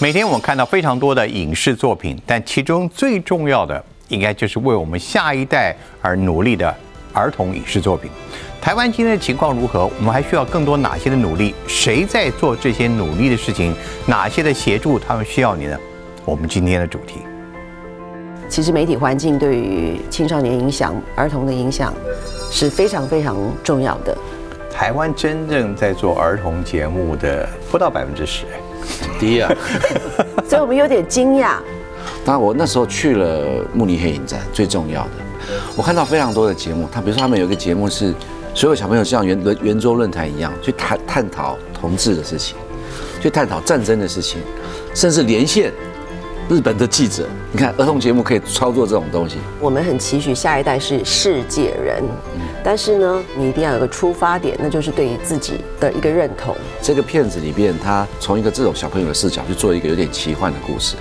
[0.00, 6.72] 每天我们看到非常多的影视作品，但其中最重要的，应该就是为我们下一代而努力的
[7.12, 8.08] 儿童影视作品。
[8.60, 9.86] 台湾今天的情况如何？
[9.98, 11.52] 我们还需要更多哪些的努力？
[11.66, 13.74] 谁在做这些努力的事情？
[14.06, 15.76] 哪些的协助他们需要你呢？
[16.24, 17.22] 我们今天的主题，
[18.48, 21.92] 其实媒体环境对于青少年影响、儿童的影响
[22.52, 24.16] 是非常非常重要的。
[24.72, 28.44] 台湾真正在做儿童节目的不到百分之十，
[29.18, 29.50] 第一啊，
[30.48, 31.56] 所以我们有点惊讶。
[32.24, 35.10] 当然我那时候去了慕尼黑影展，最重要的，
[35.76, 36.88] 我看到非常多的节目。
[36.90, 38.14] 他比如说他们有一个节目是
[38.54, 42.56] 所有小朋友像圆圆桌论坛一样去探探讨同志的事情，
[43.20, 44.40] 去探讨战争的事情，
[44.94, 45.72] 甚至连线
[46.48, 47.26] 日本的记者。
[47.52, 49.36] 你看儿童节目可以操作这种东西。
[49.60, 52.02] 我们很期许下一代是世界人，
[52.64, 56.54] 但是呢，你一定要有个出发点，那就是对于自己的一个认同。
[56.82, 60.96] 这个片子里边，他从一个这种小朋友的视角去做一个有点奇幻的故事，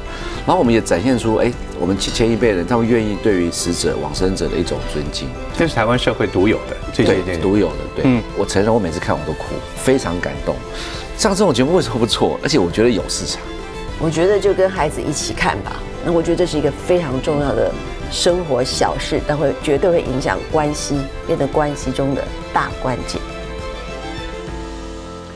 [0.46, 5.28] 然后我们也展现出，哎，我们前前一辈人他们愿意对于死者、往生者的一种尊敬，
[5.58, 7.76] 这是台湾社会独有的，对，独有的。
[7.96, 10.56] 对，嗯我承认我每次看我都哭，非常感动。
[11.18, 12.40] 像这种节目为什么不错？
[12.44, 13.42] 而且我觉得有市场。
[14.00, 15.78] 我觉得就跟孩子一起看吧。
[16.06, 17.72] 那我觉得这是一个非常重要的
[18.12, 23.20] 生活小事，但会绝对会影响关系，变得关系中的大关键。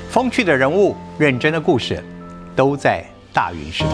[0.10, 2.04] 风趣的人物，认真的故事，
[2.56, 3.94] 都在大云食堂。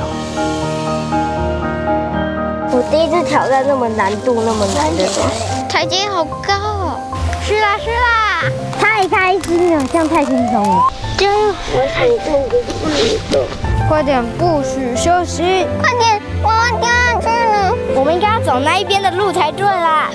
[2.69, 6.99] 我第一次挑战那么难度那么难的东西，台阶好高哦！
[7.43, 8.43] 是啦是啦，
[8.79, 10.93] 太开心了，这样太轻松了。
[11.17, 11.53] 加油！
[11.73, 12.91] 我想动的慢
[13.31, 13.66] 动。
[13.87, 15.65] 快点，不许休息！
[15.81, 17.73] 快点，我要掉下去了。
[17.95, 20.09] 我们应该要走那一边的路才对啦。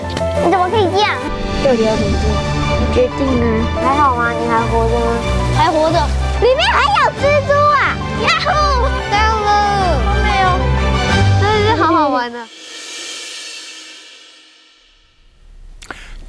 [0.45, 1.11] 你怎么可以这样？
[1.65, 2.31] 到底要怎么做？
[2.79, 3.45] 你决定啊。
[3.83, 4.31] 还好吗？
[4.31, 5.17] 你还活着吗？
[5.57, 5.99] 还活着。
[6.43, 7.97] 里面还有蜘蛛啊！
[8.23, 8.51] 呀呼，
[9.11, 9.51] 到了！
[10.23, 10.45] 没有，
[11.41, 12.39] 真的是好好玩的。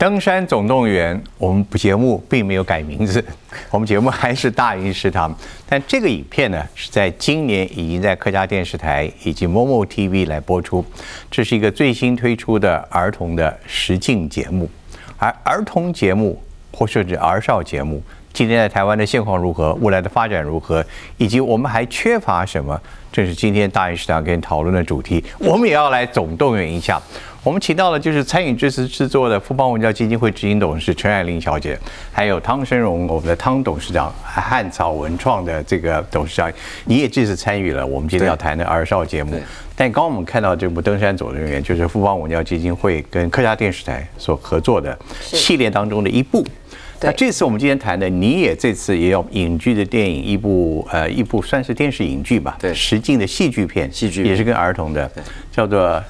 [0.04, 3.24] 登山总动员，我们节目并没有改名字，
[3.72, 5.34] 我们节目还是大鱼食堂。
[5.66, 10.84] 但这个影片呢，是在今年已经在客家电视台以及 Momo TV 来播出。
[11.32, 14.70] 这是一个最新推出的儿童的实境节目，
[15.18, 16.38] 而儿童节目
[16.74, 18.04] 或甚至儿少节目，
[18.34, 22.78] 今天在台湾的现况如何，未来的发展如何，以及我们还缺乏什么，
[23.14, 25.24] 这是今天大云市场跟讨论的主题。
[25.38, 27.00] 我们也要来总动员一下。
[27.44, 31.78] 我们请到的就是参与这次制作的富邦文教基金会执行董事陈爱玲小姐，
[32.12, 36.52] 还有汤生荣，我们的汤董事长，汉草文创的这个董事长，
[36.86, 39.40] 你也这次参与了我们今天要谈的儿少节目。
[39.76, 46.44] 但刚刚我们看到这部《登山总人员》，就是富邦文教基金会跟客家电视台所合作的系列当中的一部。
[47.04, 47.12] 对。
[47.12, 52.74] 那这次我们今天谈的，你也这次也有影剧的电影，一部呃一部算是电视影剧吧，对。
[52.74, 54.32] 实境的戏剧片，戏剧片。
[54.32, 55.10] 也是跟儿童的，
[55.52, 56.02] 叫做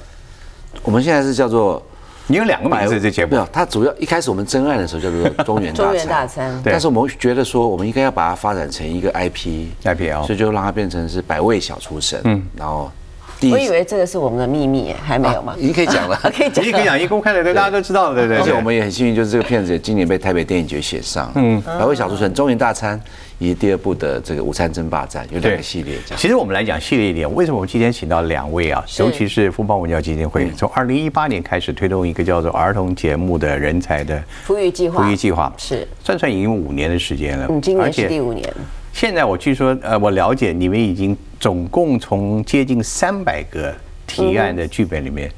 [0.82, 1.84] 我们现在是叫做
[2.26, 3.32] 你有两个名字这节目。
[3.32, 6.50] 没有，它主要一开始我们真爱的时候叫做中原大 中原大餐。
[6.52, 6.72] 餐，对。
[6.72, 12.20] 但是我们觉得说，我们应该要把它发展成一个 IP，IPL 所以就让它变成是百味小厨神。
[12.24, 12.90] 嗯，然后
[13.44, 15.60] 第我以为这个是我们的秘密耶，还没有吗啊？
[15.60, 16.18] 已经可以讲了。
[16.34, 18.38] 可以讲已经可以讲，一公开了，对，大家都知道了，对对。
[18.38, 21.30] 而且我们也很幸运，就是这个片子今年被台北电影节选上。
[21.34, 22.98] 嗯，百味小厨神、中原大餐
[23.38, 25.96] 以及第二部的这个午餐争霸战有两个系列。
[26.16, 28.82] 其实我们来讲系列一点，为什么我们今天请到两位啊？
[28.98, 37.46] 尤其是富邦文教基金会，从二零一八年开始推动一个叫做儿童节目的人才的富裕计划，福利计划，是，算算已经五年的时间了。
[37.50, 38.48] 嗯，今年是而且第五年，
[38.94, 43.74] 现在我据说，呃，我了解你们已经总共从接近三百个
[44.06, 45.28] 提案的剧本里面，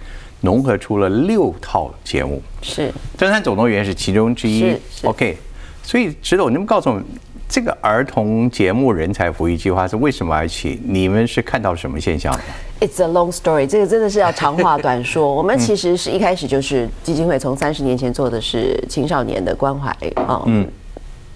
[0.43, 2.41] 融合出了六套节目。
[2.61, 4.81] 是《登山总动员》是其中之一是。
[5.01, 5.39] 是 OK，
[5.83, 7.05] 所以石头，你们告诉我们，
[7.49, 10.79] 这个儿童节目人才福利计划是为什么而起？
[10.85, 12.39] 你们是看到什么现象
[12.79, 15.33] ？It's a long story，这个真的是要长话短说。
[15.35, 20.69] 我们其实是一开始就是基金会从三十年前做的是青少年的关怀啊，嗯，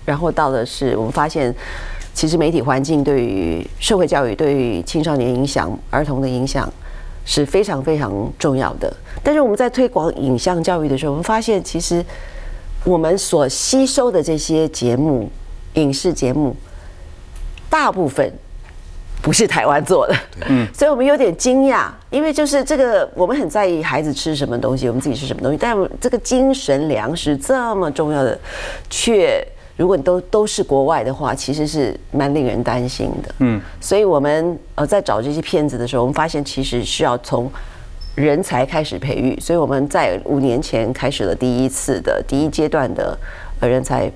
[0.04, 1.54] 然后到的是我们发现，
[2.20, 6.70] 其实媒体环境对于社会教育、对于青少年影响、儿童的影响
[7.24, 8.94] 是非常非常重要的。
[9.22, 12.04] 但是我们在推广影像教育的时候，我们发现其实
[12.84, 15.30] 我们所吸收的这些节目、
[15.76, 16.54] 影视节目，
[17.70, 18.30] 大部分
[19.22, 20.14] 不是台湾做的，
[20.46, 28.38] 嗯，所以我们有点惊讶，因为就是这个，我们很在意孩子吃什么东西，我们自己吃什么东西，但这个精神粮食这么重要的，
[28.90, 29.42] 却
[29.80, 37.50] 如果你都都是国外的话，其实是蛮令人担心的，嗯，所以我们呃在找这些片子的时候，我们发现其实需要从
[38.14, 43.18] 人才开始培育，所以我们在五年前开始了第一次的第一阶段的
[43.60, 44.12] 呃人才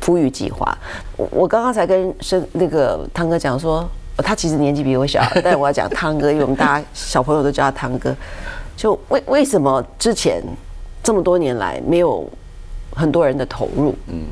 [0.00, 0.78] 富裕计划。
[1.16, 3.84] 我我刚刚才跟生那个汤哥讲说，
[4.18, 8.14] 他其实年纪比我小，但我要讲汤哥，因为我们大家小朋友都叫他汤哥。
[8.76, 10.40] 就为为什么之前
[11.02, 12.24] 这么多年来没有
[12.94, 13.92] 很多人的投入？
[14.06, 14.22] 嗯，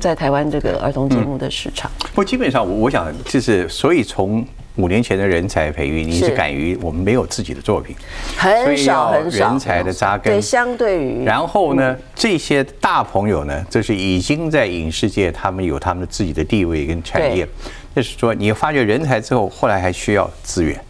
[0.00, 4.46] 在台湾这个儿童节目的市场，不过基本上我我想就是，所以从
[4.76, 7.96] 五年前的人才培育，你是是敢于我们没有自己的作品，
[8.36, 10.40] 很少很少人才的扎根对，。
[10.40, 17.50] 相对于然后呢，这些大朋友呢，就是已经在影视界，他们有他们自己的地位跟产业对。
[17.96, 20.80] 就是说，你发掘人才之后，后来还需要资源。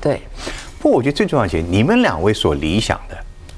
[0.00, 0.20] 对
[0.78, 3.16] 不过，我觉得最重要的是，你们两位所理想的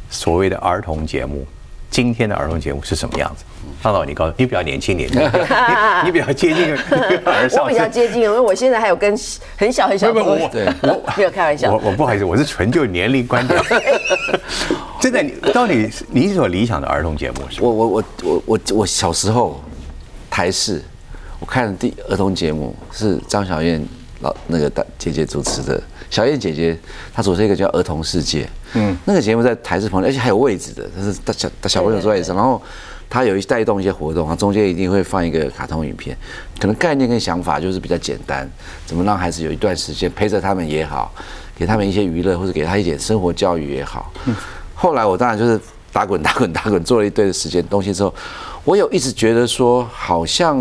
[0.09, 1.47] 所谓的儿童节目，
[1.91, 3.45] 今天的儿童节目是什么样子？
[3.83, 6.73] 大导，你高你比较年轻点， 你你比较接近
[7.25, 7.89] 儿我比较。
[7.89, 9.11] 接近，因为我现在还有跟
[9.57, 10.51] 很小很小的不不我
[10.83, 13.61] 我 没有开玩笑我，我不好意思，我是纯就年龄观点。
[15.01, 17.63] 真的，你到底你所理想的儿童节目是？
[17.63, 19.63] 我我我我我我小时候
[20.31, 20.83] 台视，
[21.39, 23.83] 我看的第儿童节目是张小燕
[24.21, 25.83] 老那个大姐姐主持的。
[26.11, 26.77] 小燕姐姐
[27.15, 28.43] 她主持一个叫《儿童世界》，
[28.75, 32.61] 嗯，那个节目在台视旁边，而且还有位置的，她是大小大小朋友坐在椅子上，然后
[33.11, 36.17] 她有一带动一些活动，啊，中间一定会放一个卡通影片，
[36.61, 38.49] 可能概念跟想法就是比较简单，
[38.87, 41.13] 怎么让孩子有一段时间陪着他们也好，
[41.57, 44.13] 给他们一些娱乐或者给他一点生活教育也好。
[44.75, 45.61] 后来我当然就是
[45.93, 48.15] 打滚打滚打滚，做了一堆的时间东西之后，
[48.65, 50.57] 我有一直觉得说，好像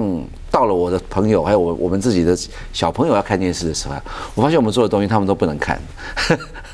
[0.50, 2.36] 到了我的朋友还有我我们自己的
[2.74, 4.04] 小朋友要看电视的时候啊，
[4.34, 5.80] 我发现我们做的东西他们都不能看，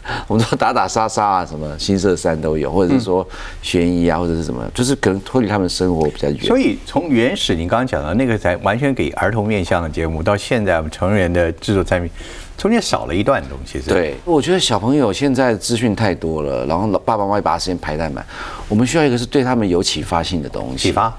[0.27, 3.27] 我们说打打杀杀啊，什么新色山都有，或者是说
[3.61, 6.39] 悬疑啊，或者是什么，就是可能脱离他们生活比较远。
[6.41, 12.11] 所以从原始你刚刚讲的那个才完全给儿童面向的节目，到现在我们成人的制作产品，
[12.57, 13.81] 中间少了一段东西。
[13.81, 18.23] 是，对，我觉得小朋友现在资讯太多了，然后老爸爸妈妈也把时间排太满，
[18.69, 20.77] 我们需要一个是对他们有启发性的东西。
[20.77, 21.17] 启发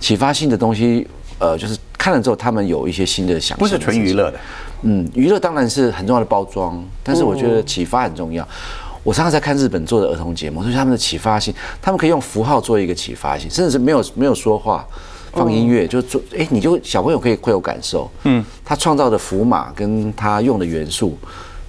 [0.00, 1.06] 启发性的东西，
[1.38, 3.58] 呃，就是看了之后他们有一些新的想象。
[3.58, 4.38] 不是纯娱乐的。
[4.82, 8.46] 嗯，娱乐当然是很重要的包装，但是我觉得启发很重要。
[9.02, 14.86] 我常常在看日本做的儿童节目，所以他们的启发性，他们可以用符号做一个启发性，甚至是没有没有说话，
[15.32, 18.10] 放音乐，就做，哎，你就小朋友可以会有感受。
[18.24, 21.16] 嗯，他创造的符码跟他用的元素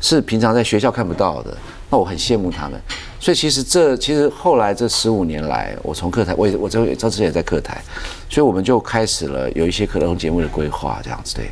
[0.01, 1.57] 是平常在学校看不到的，
[1.89, 2.79] 那我很羡慕他们。
[3.19, 7.81] 所以其实这其实后来这十五年来，我从课台，我也我这这之前也在课台，
[8.29, 11.49] 所以我们就开始了有一些儿童节目的规划，这样子对。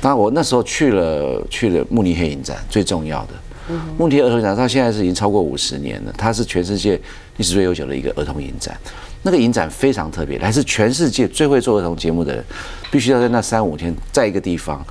[0.00, 3.34] 那我那时候去了去了慕尼黑影展，最重要的。
[3.98, 6.98] 慕尼黑儿童影展到现在是已经超过五十年了，它是全世界
[7.36, 8.76] 历史最悠久的一个儿童影展。
[9.22, 12.42] 那个影展非常特别，来自全世界最会做儿童节目的人，
[12.90, 14.82] 必须要在那三五天，在一个地方，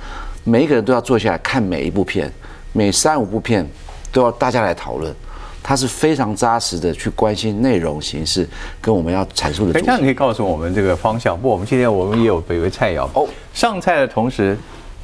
[0.44, 2.32] 每一个人都要坐下来看每一部片，
[2.72, 3.68] 每三五部片
[4.12, 5.14] 都要大家来讨论。
[5.62, 8.48] 他是非常扎实的去关心内容形式
[8.80, 9.78] 跟我们要阐述的主题。
[9.78, 11.38] 哎这样你可以告诉我们这个方向。
[11.38, 13.28] 不，我们今天我们也有北为菜肴哦哦。
[13.52, 14.56] 上菜的同时，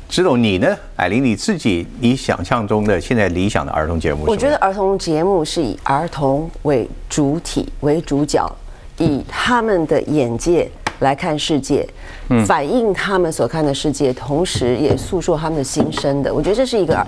[0.08, 4.31] 知道你呢，艾琳你自己你想象中的现在理想的儿童节目是？
[4.31, 8.50] 我觉得儿童节目是以儿童为主体为主角，
[8.97, 10.69] 以他们的眼界
[11.00, 11.87] 来看世界，
[12.47, 16.32] 反映他们所看的世界，同时也诉说他们的心声的。
[16.32, 17.06] 我觉得这是一个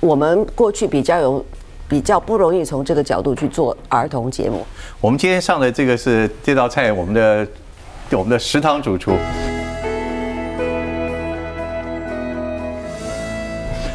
[0.00, 1.44] 我们过去比较有。
[1.90, 4.62] 比较不容易从这个角度去做儿童节目。
[5.00, 7.48] 我们今天上的这个是这道菜，我们的
[8.10, 9.12] 我们的食堂主厨。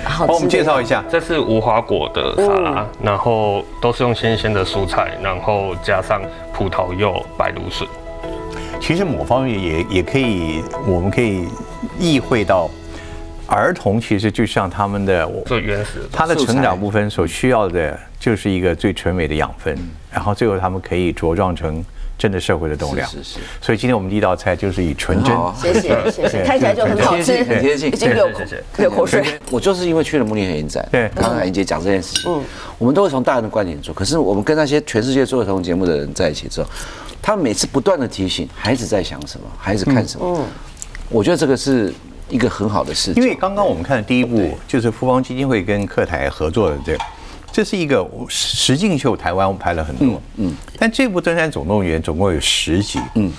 [0.04, 6.20] 好帮我们介绍一下，这是无花果的沙拉，然后都是用新鲜的蔬菜，然后加上
[6.52, 7.88] 葡萄柚、白芦笋。
[8.82, 11.48] 其实某方面也也可以，我们可以
[12.00, 12.68] 意会到，
[13.48, 19.78] 儿童其实就像他们的最原始的他的成长部分所需要的，就是一个最纯美的养分，
[20.12, 21.84] 然后最后他们可以茁壮成
[22.18, 23.08] 真的社会的栋梁。
[23.10, 23.40] 是是是。
[23.62, 25.36] 所以今天我们第一道菜就是以纯真。
[25.56, 28.40] 谢谢谢谢，看起来就很好吃，很贴近已经流口
[28.78, 29.24] 流口水。
[29.52, 31.10] 我就是因为去了慕尼黑影展，对。
[31.16, 32.44] 刚刚妍姐讲这件事情，
[32.78, 36.70] 我们都会从大人的观点做，可是我们跟那些全世界做儿童节目的人在一起之后，
[37.22, 40.46] 他们每次不断的提醒孩子在想什么，孩子看什么，
[41.10, 41.94] 我觉得这个是
[42.34, 43.22] 一个很好的事情。
[43.22, 47.00] 因为刚刚我们看的第一部就是富邦基金会跟客台合作的这个，
[47.52, 53.32] 这是一个实境秀，台湾我们拍了很多，嗯，但这部《登山总动员》总共有十集，嗯，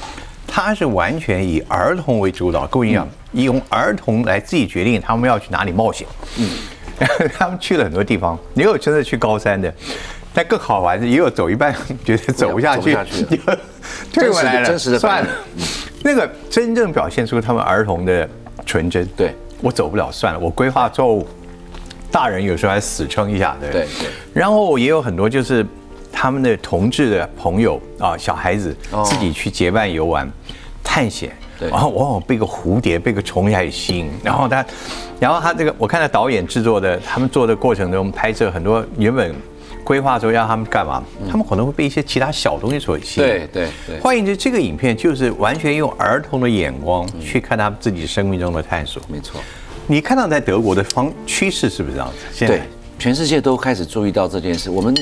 [0.47, 6.07] 它是完全以儿童为主导，跟我一样，用儿童来自己决定他们要去哪里冒险，
[6.39, 6.49] 嗯，
[7.37, 9.75] 他们去了很多地方，也有真的去高山的。
[10.37, 11.73] 但更好玩的，也有走一半
[12.05, 13.25] 觉得走不下去，下去
[14.13, 15.31] 退 回来了，真实的算了。
[16.03, 18.29] 那个真正表现出他们儿童的
[18.67, 19.07] 纯真。
[19.17, 21.27] 对我走不了，算了，我规划错误。
[22.11, 23.87] 大人有时候还死撑一下，对对
[24.33, 25.67] 然后也有很多就是
[26.13, 30.31] 他们的同志的朋友啊，小孩子哦自己去结伴游玩、
[30.83, 31.31] 探险。
[31.57, 34.67] 对然后往往被个蝴蝶、被个虫来吸引， 然后他，
[35.21, 39.33] 然后他这个我看到导演制作的，他们做的过程中拍摄很多原本
[39.85, 43.27] 规划说要他们干嘛，他们可能会被一些其他小东西所吸引。
[43.27, 49.01] 对对对换言之，这个影片就是完全用儿童的眼光去看他们自己生命中的探索。
[49.09, 49.41] 没错。
[49.87, 52.15] 你看到在德国的方趋势是不是这样子？
[52.33, 52.63] 现在对，
[52.99, 54.71] 全世界都开始注意到这件事。
[54.71, 54.95] 我们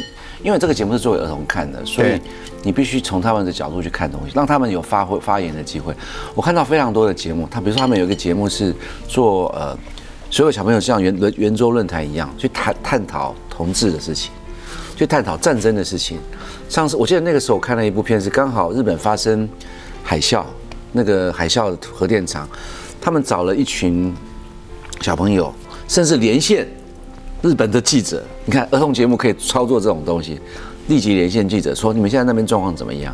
[0.42, 2.20] 因为这个节目是作为儿童看的，所以
[2.64, 5.94] 你必须从他们的角度去看东西，让他们有发挥发言的机会。
[6.34, 8.74] 我看到非常多的节目，他比如说他们有一个节目是
[9.06, 9.78] 做呃，
[10.30, 14.32] 所有小朋友像圆圆圆桌论坛一样去探探讨同志的事情，
[15.02, 16.16] 去探讨战争的事情。
[16.68, 19.48] 上次我记得那个时候我看了一部片，是刚好日本发生
[20.00, 20.44] 海啸，
[20.92, 22.48] 那个海啸核电厂，
[23.00, 24.14] 他们找了一群
[25.00, 25.52] 小朋友，
[25.88, 26.68] 甚至连线
[27.42, 28.22] 日本的记者。
[28.44, 30.38] 你看儿童节目可以操作这种东西，
[30.86, 33.12] 立即连线记者说你们现在那边状况怎么样，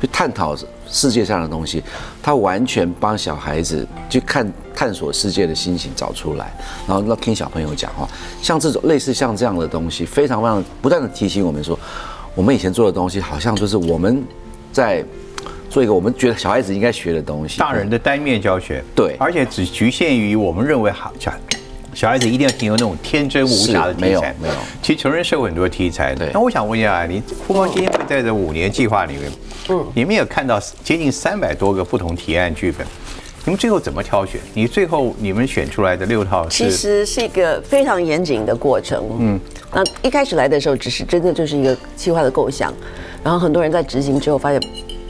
[0.00, 0.56] 去探讨
[0.88, 1.82] 世界上的东西。
[2.22, 6.52] 他完全帮小孩子去看探索世界的心情找出来，
[6.86, 8.08] 然后让听小朋友讲话。
[8.42, 11.78] 像这种类似像这样的东西，非常非常不断的提醒我们说，
[12.34, 14.22] 我们以前做的东西好像就是我们
[14.72, 15.04] 在
[15.68, 17.58] 做一个我们觉得小孩子应该学的东西。
[17.58, 21.12] 大人的单面教学，对而且只局限于我们认为好
[21.94, 26.14] 小小孩子一定要停留那种天真无瑕的是没有，没有其实成人社会很多题材。
[26.14, 29.30] 对那我想问一下，你富邦基金会在这五年计划里面，
[29.68, 32.86] 嗯，你们也看到接近三百多个不同提案剧本，
[33.44, 34.40] 你们最后怎么挑选？
[34.54, 39.04] 你最后你们选出来的六套其实是一个非常严谨的过程。
[39.18, 39.40] 嗯，
[39.72, 42.72] 那一开始来的时候，只是真的就是一个计划的构想，
[43.22, 44.60] 然后很多人在执行之后发现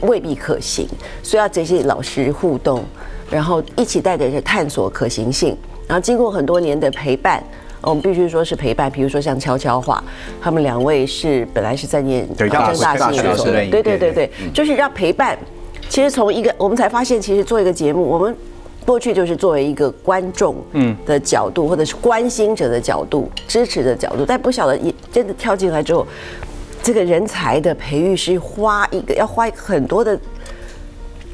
[0.01, 0.87] 未必可行，
[1.23, 2.83] 所以要这些老师互动，
[3.29, 5.55] 然后一起带着探索可行性，
[5.91, 7.43] 然后经过很多年的陪伴。
[7.81, 10.01] 我们必须说是陪伴，比如说像悄悄话，
[10.39, 15.35] 他们两位是本来是在念正大大系的学时代对对对对对，就是要陪伴。
[15.89, 18.37] 其实从一个我们才发现，其实做一个节目，我们
[18.85, 26.05] 过去就是作为一个观众嗯的角度，或者是关心者的角度、支持的角度，但不晓得一真的跳进来之后，
[26.83, 30.15] 这个人才的培育是花一个要花很多的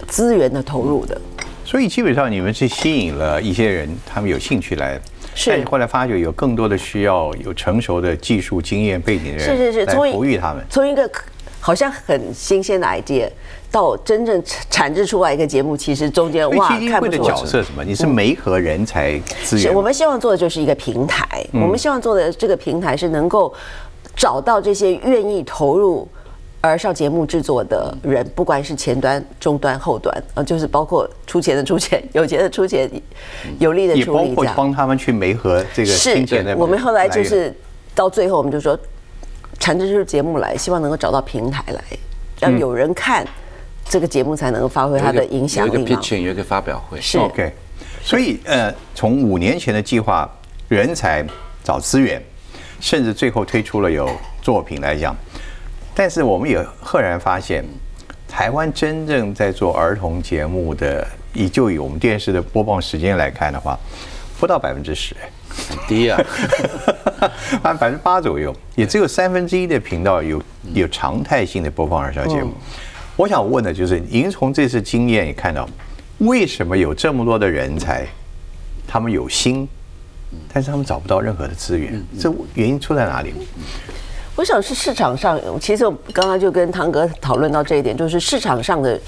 [0.07, 1.19] 资源的投入的。
[1.67, 4.97] 所以基本上你们是吸引了一些人，他们有兴趣来，
[5.35, 5.49] 是。
[5.49, 9.73] 但后来发觉有更多的需要有成熟的技术经验背景的人，是是。
[9.73, 10.63] 是，来从一哺育他们。
[10.69, 11.11] 从一个
[11.59, 13.29] 好像很新鲜的 idea
[13.69, 17.35] 到真正产产制出来一个节目，其实中间哇基金会的看不出来。
[17.35, 17.83] 角色什么？
[17.83, 19.73] 你是媒和人才资源。
[19.73, 21.61] 我们希望做的就是一个平台，嗯。
[21.61, 23.53] 我们希望做的这个平台是能够
[24.15, 26.07] 找到这些愿意投入
[26.61, 32.89] 儿少节目制作的人，不管是前端、中端、后端，呃，就是包括出钱的出钱，有钱的出钱，
[33.59, 34.53] 有力的也包括出力这样。
[34.55, 36.57] 帮他们去媒合这个是金钱的。
[36.57, 37.55] 我们后来就是
[37.93, 38.77] 到最后，我们就说
[39.59, 41.81] 产制出节目来，希望能够找到平台来，
[42.39, 43.25] 让有人看
[43.87, 46.99] 这个节目才能够发挥它的影响力有一个 pitching，有一个发表会。
[46.99, 47.53] 是 OK，
[48.01, 50.29] 所以呃，从五年前的计划，
[50.67, 51.25] 人才
[51.63, 52.21] 找资源，
[52.81, 54.09] 甚至最后推出了有
[54.41, 55.15] 作品来讲，
[55.99, 57.65] 但是我们也赫然发现，
[58.27, 63.75] 台湾真正在做儿童节目的，以就以我们电视的播放时间来看的话，
[64.39, 65.15] 不到百分之十。
[65.49, 66.21] 很低啊，
[67.63, 70.39] 按 百分之八左右，也只有三分之一的频道有
[70.75, 72.53] 有常态性的播放儿少节目。
[73.15, 75.67] 我想问的就是，您从这次经验也看到，
[76.19, 78.05] 为什么有这么多的人才，
[78.87, 79.67] 他们有心，
[80.53, 83.33] 但是他们找不到任何的资源，这原因出在哪里？
[84.37, 88.99] 我想是市场上，其实我刚刚就跟汤哥讨论到这一点，就是市场上的，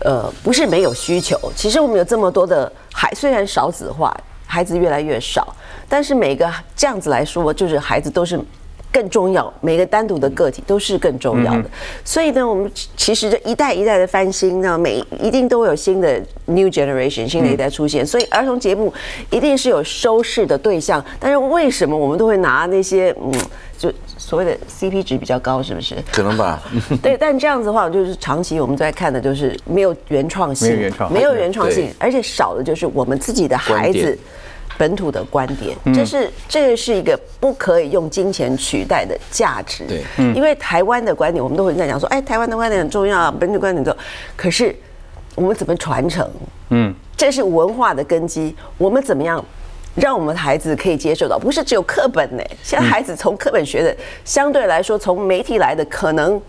[0.00, 1.38] 呃，不是没有需求。
[1.54, 5.54] 其实我们有这么多的孩，虽然少子化，孩子越来越少，
[5.90, 8.40] 但是每个这样子来说，就是孩子都是
[8.92, 11.64] 更重要，每个单独的个体都是更重要的。
[12.04, 18.06] 所以呢，我们其实这一代一代的翻新那，每一定都会有新的 new generation 新的一代出现。
[18.06, 18.92] 所以儿童节目
[19.30, 23.32] 一定是有收视的对象，但是为什么我们都会拿那些嗯，
[23.78, 25.94] 就所谓的 CP 值比较高，是不是？
[26.12, 26.62] 可能吧。
[27.02, 34.18] 对，但这样子的话，就是长期我们在看的就是没有原创性，没有原创没有原创性，而且少的就是我们自己的孩子
[34.78, 39.84] 本土的观点，这是这个是一个不可以用金钱取代的价值。
[39.86, 40.02] 对，
[40.34, 44.04] 因为台湾的观点，我们都会在讲说，哎，台湾的观点很重要，本土观点很重要，
[44.36, 44.74] 可是
[45.34, 46.28] 我们怎么传承？
[46.70, 49.44] 嗯，这是文化的根基，我们怎么样？
[49.94, 52.42] 让我们的孩子可以接受到，不是只有课本呢。
[52.62, 56.40] 现在孩子从课本学的，相对来说从媒体来的，可能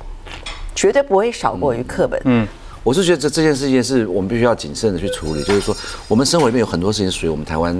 [0.73, 2.17] 绝对不会少过于课本。
[2.23, 2.47] 嗯，
[2.85, 5.75] 我是觉得这这件事情是我们必须要谨慎的去处理，就是说
[6.07, 7.75] 我们生活里面有很多事情属于我们台湾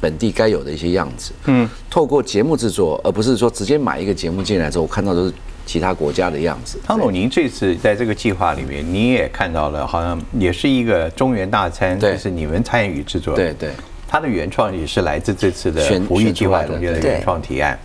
[0.00, 1.32] 本地该有的一些样子。
[1.46, 5.32] 嗯，透过节目制作，而不是说直接买一个节目进来之后，我看到都是
[5.66, 6.80] 其他国家的样子。
[6.84, 13.34] 汤总，您这次在这个计划里面，你也看到了，好像也是一个中原大餐，对就是你们参与制作。
[13.34, 13.70] 对对，
[14.06, 17.78] 它的原创也是来自这次的选服役计划中间的原创提案。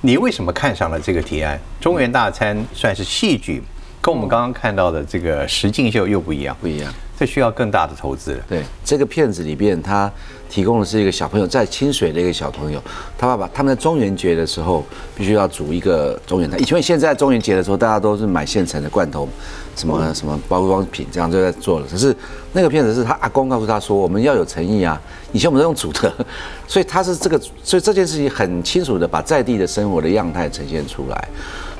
[0.00, 1.58] 你为什么看上了这个提案？
[1.80, 3.62] 中原大餐算是戏剧，
[4.00, 6.92] 跟我们刚刚看到的这个实境秀又不一样，不一样。
[7.18, 8.44] 这需要更大的投资了。
[8.48, 10.10] 对，这个片子里边，他
[10.48, 12.80] 提供的是一个小朋友在清水的一个小朋友，
[13.16, 14.84] 他爸爸他们在中元节的时候
[15.16, 16.56] 必须要煮一个中元菜。
[16.58, 19.28] 因为现在中元节的时候，大家都是买现成的罐头，
[19.74, 21.86] 什么什么包装品这样就在做了。
[21.90, 22.14] 可是
[22.52, 25.00] 那个片子是他阿公告诉他说，我们要有诚意啊，
[25.32, 26.12] 以前我们都用煮的，
[26.68, 31.28] 所以他是这个，所以这件事情很清楚的把在地的生活的样态呈现出来。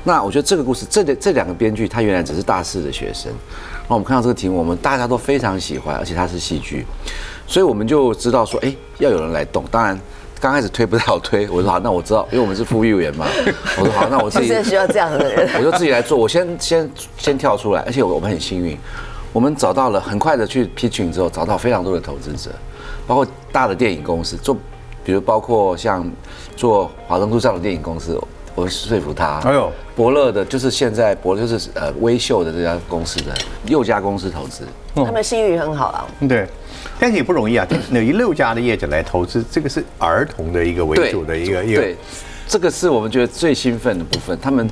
[0.03, 3.31] 那我觉得这个故事，这这两个编剧他原来只是大四的学生，
[3.87, 6.85] 然后我们看到这个题目，我们大家都非常喜欢，而且它是戏剧，
[7.47, 9.63] 所以我们就知道说，哎，要有人来动。
[9.71, 9.97] 当然，
[10.41, 13.25] 刚开始推不太好推，我说好，那我知道，因为我们是副议员嘛，
[13.79, 15.49] 我说好，那我自己现在需要这样的人。
[15.57, 18.77] 我就自己来做，我先先先跳出来，而且我们很幸运，
[19.31, 22.51] 我们找到了很快的去 pitching 之后，找到非常多的投资者，
[23.07, 24.53] 包括大的电影公司做，
[25.05, 26.05] 比如包括像
[26.57, 28.21] 做华灯初上的电影公司，
[28.57, 29.39] 我说服他。
[29.45, 33.31] 哎呦，伯乐的，就是现在伯乐就是呃微秀的这家公司的
[33.67, 36.07] 六家公司投资，他们信誉很好啊。
[36.27, 36.47] 对，
[36.99, 37.67] 但是也不容易啊。
[37.91, 41.95] 有一六家的业者来投资，这个是儿童的一个为主的一个一个对，
[42.47, 44.35] 这个是我们觉得最兴奋的部分。
[44.41, 44.65] 他们，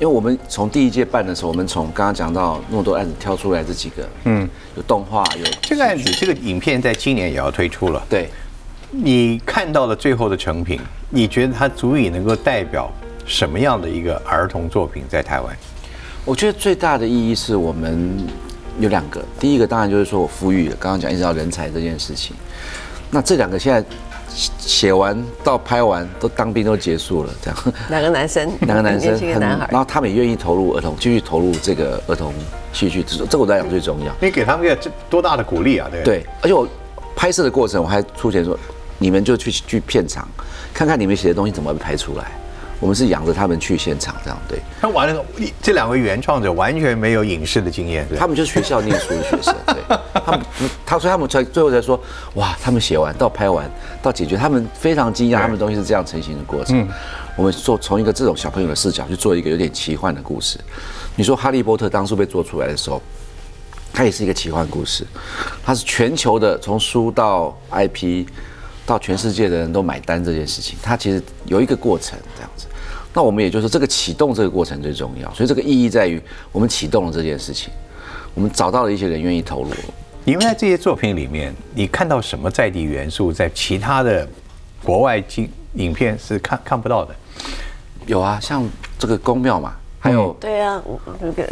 [0.00, 8.02] 为我们从第一届办的时候，我们从刚刚讲到那么多案子挑出来这几个，嗯，有动画，有这个案子，这个影片在今年也要推出了。
[8.10, 8.28] 对，
[8.90, 12.90] 你看到了最后的成品，你觉得它足以能够代表
[13.24, 15.56] 什么样的一个儿童作品在台湾？
[16.24, 18.16] 我觉得最大的意义是我们
[18.78, 22.36] 有两个，第一个当然就是说我呼吁了，刚刚讲一直到人才这件事情。
[23.10, 23.84] 那这两个现在
[24.58, 29.80] 写完到拍完都当兵都结束了，这样两个男生， 两个男生一个男孩然。
[29.80, 32.32] 后他们也愿意投入儿童，继续投入这个儿童
[32.72, 34.14] 戏剧制作，这个我来讲最重要。
[34.20, 35.88] 你给他们一个这多大的鼓励啊？
[35.90, 36.18] 对对？
[36.20, 36.66] 对，而且我
[37.14, 38.58] 拍摄的过程我还出钱说，
[38.98, 40.26] 你们就去去片场
[40.72, 42.30] 看看你们写的东西怎么被拍出来。
[42.82, 44.58] 我们是养着他们去现场这样对。
[44.80, 45.24] 他完了，
[45.62, 49.76] 这两位原创者完全没有影视的经验，对他们就是学校念书的学生，对，
[50.12, 50.40] 他们
[50.84, 51.98] 他所以他们才最后才说，
[52.34, 53.70] 哇，他们写完到拍完
[54.02, 56.88] 到解决，他们非常惊讶，他们东西是这样成型的过程。
[57.36, 60.58] 我们做从一个这种小朋友的视角去做一个有点奇幻的故事。
[61.14, 63.00] 你说《哈利波特》当初被做出来的时候，
[63.92, 65.06] 它也是一个奇幻故事，
[65.64, 68.26] 它是全球的，从书到 IP
[68.84, 72.66] 到全世界的人都买单这件事情，它其实有一个过程这样子。
[73.14, 76.20] 那我们也就是这个启动这个过程最重要，所以这个意义在于
[76.50, 77.72] 我们启动了这件事情，
[78.34, 79.70] 我们找到了一些人愿意投入。
[80.24, 84.26] 你们在这些作品里面，你看到什么在地元素，在其他的
[84.84, 87.14] 国外经影片是看看不到的？
[88.06, 90.82] 有啊，像这个宫庙嘛，还有、对啊，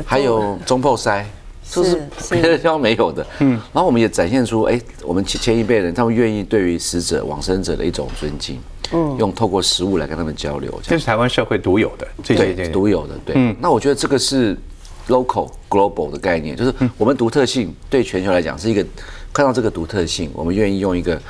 [0.06, 1.26] 还有中破塞，
[1.68, 3.26] 这是是别的地方没有的。
[3.40, 8.60] 嗯，然后我们也展现出，哎，我们前前一辈人他们愿意对于死者往生者的一种尊敬，
[8.92, 13.56] 嗯，用透过食物来跟他们交流，这是台湾社会独有的这些对独有的，对。
[13.60, 14.56] 那我觉得这个是
[15.08, 18.84] local global 的概念，就是我们独特性对全球来讲是一个
[19.32, 21.20] 看到这个独特性，我们愿意用一个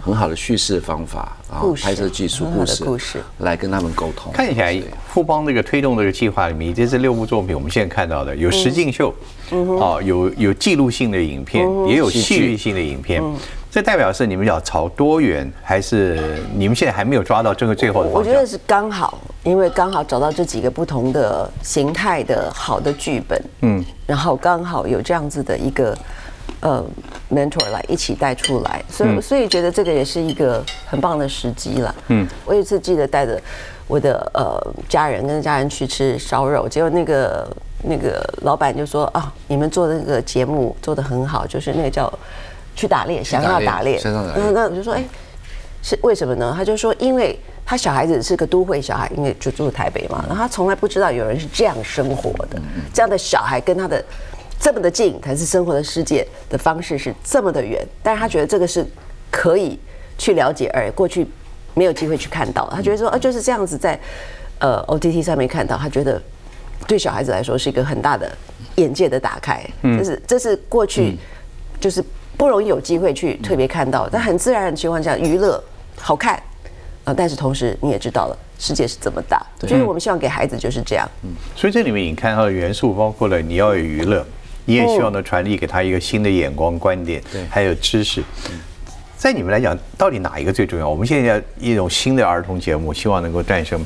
[0.00, 3.22] 很好的叙事方法，然后故事拍摄技术、故事、故事。
[3.38, 4.32] 来跟他们沟通。
[4.32, 9.14] 看起来富邦这个推动这个计划里面，这是六部作品，我们现在看到的有实境秀，
[9.50, 12.56] 哦，有有记录性的影片，也有戏剧。
[12.56, 13.22] 性的影片。
[13.72, 18.20] 这代表是你们要朝多元，还是你们现在还没有抓到这个最后的方向？
[18.20, 25.96] 我觉得是刚好，因为刚好找到这几个不同的形态的好的剧本，嗯，然后刚好有这样子的一个
[26.60, 26.84] 呃
[27.30, 31.94] mentor 来一起带出来，所以、所以觉得这个也是一个很棒的时机了。
[32.08, 33.40] 嗯，我有一次记得带着
[33.86, 42.12] 我的呃家人跟家人去吃烧肉，结果那个那个老板就说啊，你们做的那个节目做的很好，就是那个叫
[42.74, 45.04] 去打猎，想要打猎，想要打猎那那我就说哎。
[45.82, 46.52] 是为什么呢？
[46.54, 52.60] 他就说，因为他小孩子是个都会小孩，因为就住台北嘛，然后他从来不知道有人是这样生活的，
[52.92, 54.04] 这样的小孩跟他的
[54.60, 58.86] 这么的近，但是生活的世界的方式是这么的远，但是他觉得这个是
[59.30, 59.78] 可以
[60.18, 61.26] 去了解，而过去
[61.72, 63.98] 没有机会去看到，他觉得说，啊，就是这样子在
[64.58, 66.20] 呃 OTT 上面看到，他觉得
[66.86, 68.30] 对小孩子来说是一个很大的
[68.76, 71.16] 眼界的打开，这是这是过去
[71.80, 72.04] 就是
[72.36, 75.62] 不容易有机会去特别看到，但很自然的情况下，娱乐
[75.96, 76.38] 好看，
[77.04, 81.08] 呃，但是同时你也知道了，世界是这么大，所以我们希望给孩子就是这样，
[81.56, 84.26] 所以这里面你看到的元素包括了你要有娱乐，
[84.64, 88.22] 你也希望能传递给他一个新的眼光、观点，对还有知识。
[89.16, 90.88] 在你们来讲，到底哪一个最重要？
[90.88, 93.78] 我们现在一种新的儿童节目，希望能够诞生，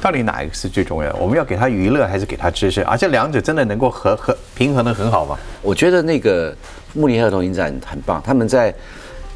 [0.00, 1.16] 到底哪一个是最重要的？
[1.20, 2.82] 我们要给他娱乐，还是给他知识？
[2.82, 5.38] 而且两者真的能够和和平衡的很好吗？
[5.62, 6.52] 我觉得那个
[6.92, 8.74] 慕尼黑儿童影展很棒，他们在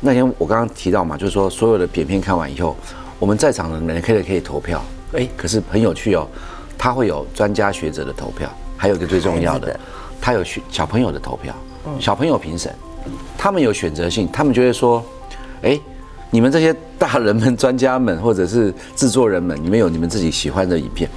[0.00, 2.76] 那天我刚刚提到嘛，就是说所有的扁片看完以后，
[3.20, 6.26] 我们在场的人可以可以投票，哎，可是很有趣哦，
[6.76, 9.78] 他会有专家学者的投票，还有一个最重要的，
[10.24, 11.54] 他有学小朋友的投票，
[12.00, 12.74] 小朋友评审，
[13.36, 15.04] 他们有选择性，他们就会说，
[15.60, 15.78] 哎。
[16.30, 21.08] 你们这些大人们、专家们，或者是制作人们，你们有你们自己喜欢的影片，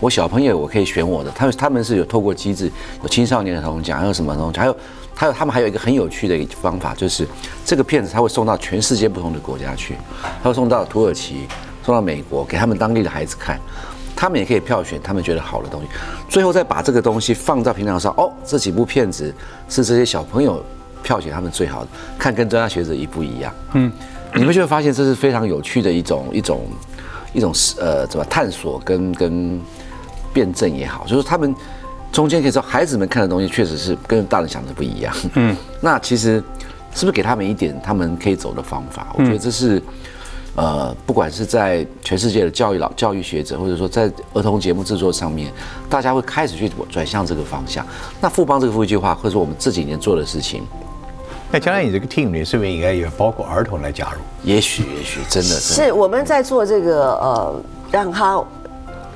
[0.00, 2.72] 我小朋友我可以选我的，他们他们是有透过机制，
[3.02, 4.76] 有青少年的同奖，还有什么东西，还有
[5.14, 7.28] 还有他们还有一个很有趣的一个方法，就是
[7.66, 9.94] 这个片子他会送到全世界不同的国家去，
[10.42, 11.46] 他会送到土耳其，
[11.84, 13.60] 送到美国，给他们当地的孩子看，
[14.14, 15.88] 他们也可以票选他们觉得好的东西，
[16.28, 19.34] 最后再把这个东西放到平台上，哦，这几部片子
[19.68, 20.64] 是这些小朋友
[21.02, 23.92] 票选他们最好的，看跟专家学者一不一样，嗯。
[24.34, 26.66] 你们就会发现这是非常有趣的一种一种
[27.34, 29.60] 一种呃怎么探索跟跟
[30.32, 31.54] 辩证也好，就是他们
[32.10, 35.14] 中间可以知道孩子们看的东西确实是跟大人想的不一样。
[35.34, 36.42] 嗯，那其实
[36.94, 39.08] 是不是给他们一点他们可以走的方法？
[39.12, 39.82] 我觉得这是
[40.54, 45.50] 呃不管是在全世界的教育老教育学者，或者说在儿童节目制作上面，
[45.88, 47.86] 大家会开始去转向这个方向。
[48.20, 50.62] 那富邦这个富一句话，或者说我们这几年做的事情。
[51.50, 54.18] 那将来你这个 team 里是不是应该也包括儿童来加入？
[54.42, 58.42] 也许，也许真的是我们在做这个呃，让他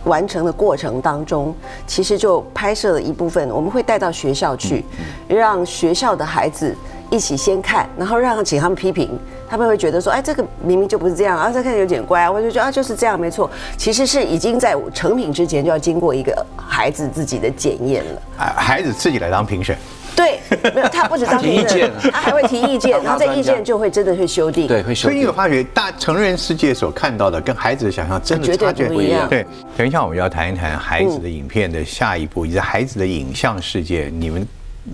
[0.05, 1.55] 完成的过程当中，
[1.87, 4.85] 其实就拍摄了一部分，我们会带到学校去，
[5.27, 6.77] 让学校的孩子
[7.11, 9.11] 一起先看，然后让请他们批评，
[9.49, 19.77] 他们会觉得说，哎，这个明明就不是这样，啊，这看有点怪啊，我就觉得啊，就是这样，没错，其实是已经在成品之前就要经过一个孩子自己的检验了，啊，孩子自己来当评审。
[20.17, 20.41] 对，
[20.75, 24.67] 没有他不止当评审， 他还会提意见， 然后这意见就会真的去修订。
[24.67, 25.11] 对，会修订。
[25.11, 29.29] 所以你有发觉，大成人世界所看到的跟孩子的想象真的差距不一样。
[29.29, 29.45] 对，
[29.77, 34.11] 等一下我们要谈一谈孩子的影片的下一步，以及孩子的影像世界。
[34.19, 34.49] 你们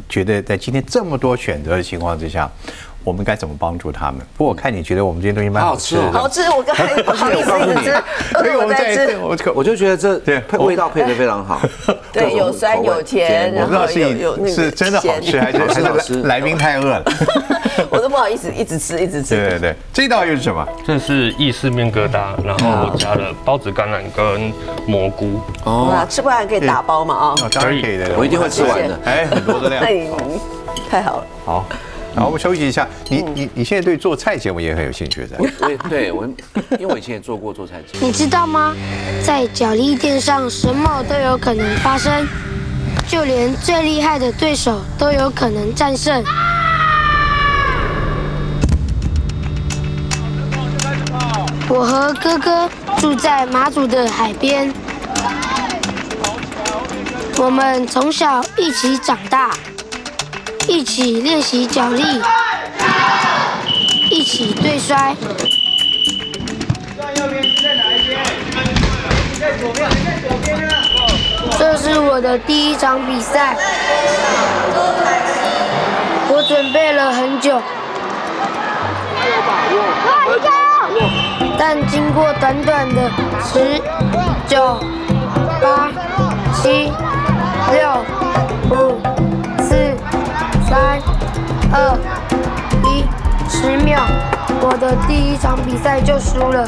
[0.08, 2.50] 觉得在今天这么多选择的情况之下？
[3.04, 4.20] 我们该怎么帮助他们？
[4.36, 6.42] 不过我看你觉得我们这些东西蛮好吃，好吃。
[6.50, 8.02] 我刚才不 好意思一直吃，
[8.38, 9.18] 所以我在吃。
[9.18, 11.60] 我我就觉得这对味道配的非常好。
[12.12, 17.04] 对，有酸有甜，我不知道是有是真的好吃还是还是来宾太饿了。
[17.90, 19.36] 我都不好意思一直吃一直吃。
[19.36, 20.66] 对对对，这道又是什么？
[20.86, 24.52] 这是意式面疙瘩，然后我加了包子、橄榄跟
[24.86, 25.40] 蘑菇。
[25.64, 27.34] 哦，吃不完可以打包嘛啊？
[27.50, 28.98] 可以可以的，我一定会吃完的。
[29.04, 29.82] 哎，很多的量。
[30.90, 31.26] 太好了。
[31.44, 31.64] 好。
[32.14, 32.86] 好，我们休息一下。
[33.08, 35.36] 你你你现在对做菜节目也很有兴趣，的？
[35.38, 36.26] 我对我，
[36.78, 38.06] 因为我以前也做过做菜节目。
[38.06, 38.74] 你知道吗？
[39.24, 42.26] 在角力垫上，什么都有可能发生，
[43.08, 46.22] 就连最厉害的对手都有可能战胜。
[51.68, 54.70] 我和哥哥住在马祖的海边，
[57.38, 59.50] 我们从小一起长大。
[60.68, 62.02] 一起练习脚力，
[64.10, 65.14] 一起对摔。
[71.58, 73.56] 这是我的第一场比赛，
[76.28, 77.60] 我准备了很久。
[81.58, 83.10] 但经过短短的
[83.42, 83.80] 十、
[84.48, 84.78] 九、
[85.60, 85.90] 八、
[86.54, 86.90] 七、
[87.72, 88.04] 六、
[91.74, 91.98] 二、
[92.84, 93.02] 一，
[93.48, 94.04] 十秒，
[94.60, 96.66] 我的第一场比赛就输了。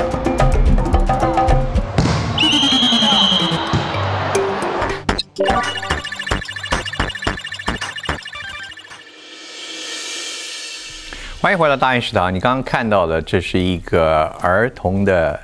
[11.39, 12.35] 欢迎回到大英食堂。
[12.35, 15.39] 你刚刚看到的，这是一个儿童的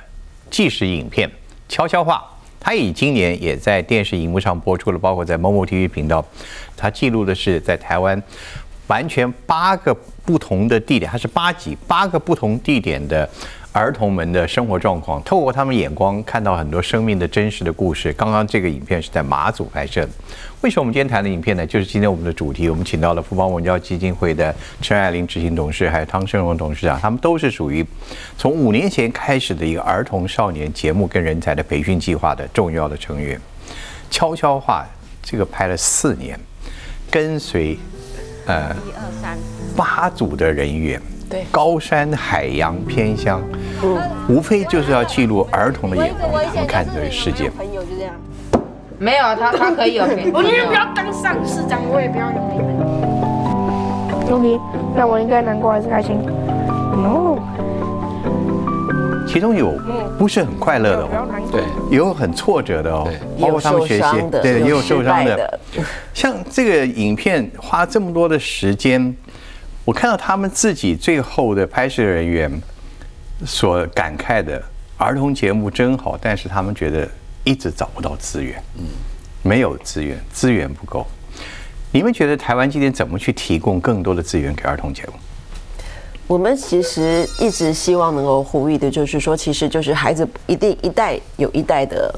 [0.49, 1.29] 纪实影片
[1.69, 2.15] 《悄悄话》。
[2.59, 6.25] 它以今年也在电视荧幕上播出了，包括在某某 TV 频道。
[6.75, 8.21] 它记录的是在台湾
[8.91, 13.27] 完全八个不同的地点，它是八集八个不同地点的
[13.71, 18.11] 儿童们的生活状况，透过他们眼光看到很多生命的真实的故事。
[18.11, 20.09] 刚刚这个影片是在马祖拍摄的。
[20.59, 21.65] 为什么我们今天谈的影片呢？
[21.65, 27.85] 就是今天我们的主题，我们请到了富邦文教基金会的陈爱玲执行董事，还有汤胜荣董事长，他们都是属于
[28.37, 33.39] 从五年前开始的一个儿童少年节目跟人才的培训计划的重要的成员。
[34.09, 34.85] 悄悄话
[35.23, 36.37] 这个拍了四年，
[37.09, 37.79] 跟随
[38.45, 39.37] 呃一二三
[39.75, 43.41] 八组的人员，对高山海洋偏乡，
[43.83, 47.49] 嗯，无非就是要记录儿童的眼光，他们看这个世界。
[47.49, 48.13] 朋友就这样。
[48.99, 50.31] 没有，他他可以有评。
[50.33, 52.67] 我宁愿不要当上市长，我也不要有你们。
[54.31, 54.59] OK，
[54.95, 56.17] 那我应该难过还是开心
[56.95, 57.39] ？No。
[59.31, 59.79] 其中有
[60.19, 65.59] 不是很快乐的哦，对，也有很挫折的哦，包括他们学习对，也有有受伤的。
[66.13, 69.15] 像这个影片花这么多的时间，
[69.85, 72.51] 我看到他们自己最后的拍摄人员
[73.45, 74.61] 所感慨的，
[74.97, 77.07] 儿童节目真好，但是他们觉得
[77.45, 78.83] 一直找不到资源，嗯，
[79.43, 81.07] 没有资源，资源不够。
[81.93, 85.13] 你们觉得台湾今天怎么去提供更多的资源给儿童节目？
[86.31, 92.09] 我们其实一直希望能够呼吁的，就是说，其实就是孩子一定一代有一代的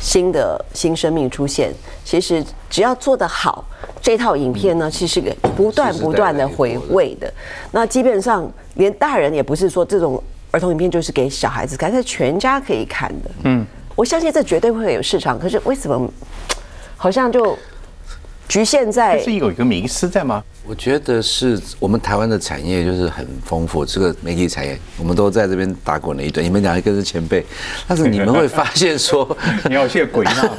[0.00, 1.72] 新的新生命出现。
[2.04, 3.64] 其实只要做得好，
[4.02, 7.32] 这套影片呢，其实给不断不断的回味的。
[7.70, 13.30] 那基本上连大人也不是说这种儿童影片就是给小孩子看，是全家可以看的。
[13.44, 13.64] 嗯，
[13.94, 15.38] 我相信这绝对会有市场。
[15.38, 16.12] 可是为什么
[16.96, 17.56] 好像就
[18.48, 20.42] 局限在是有一个迷失在吗？
[20.66, 27.44] 我觉得是我们台湾的产业就是很丰富，这个媒体产业我们都在这边打滚了一段，你们两个是前辈，
[27.86, 29.36] 但是你们会发现说，
[29.68, 30.56] 你要谢鬼闹。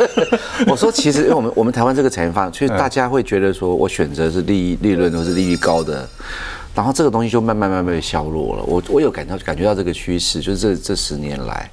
[0.68, 6.06] 我说其实因为我们我们台湾这个产业发展，所以大家会觉得说我选择是利益利润都是利益高的。
[6.76, 8.62] 然后这个东西就慢慢慢慢被削弱了。
[8.64, 11.68] 我我有感到感觉到这个趋势，就是这这十年来，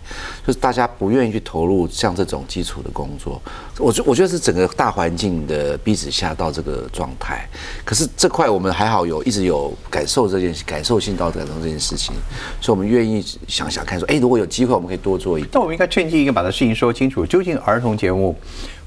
[0.48, 3.42] 就是大家不愿意去投入像这种基础的工作。
[3.78, 7.46] 我觉我觉得是整个大环境的逼使下到这个状态。
[7.84, 12.16] 可是这块我们还好有一直有感受这件事感受性到感受这件事情，
[12.62, 15.50] 所以我们愿意想想看说，哎，如果有机会我们可以多做一点。
[15.52, 17.26] 但我们应该趁机应该把这事情说清楚。
[17.26, 18.34] 究竟儿童节目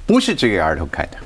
[0.07, 1.19] 不是只给儿童看的，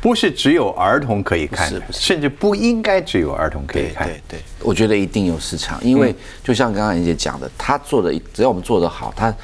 [0.00, 4.06] 不是只有儿童可以看的，不是甚至不应该只有儿童可以对看。
[4.06, 9.34] 对对，我觉得一定有市场，因为就像刚刚妍姐讲的，他做的只要我们做得好，他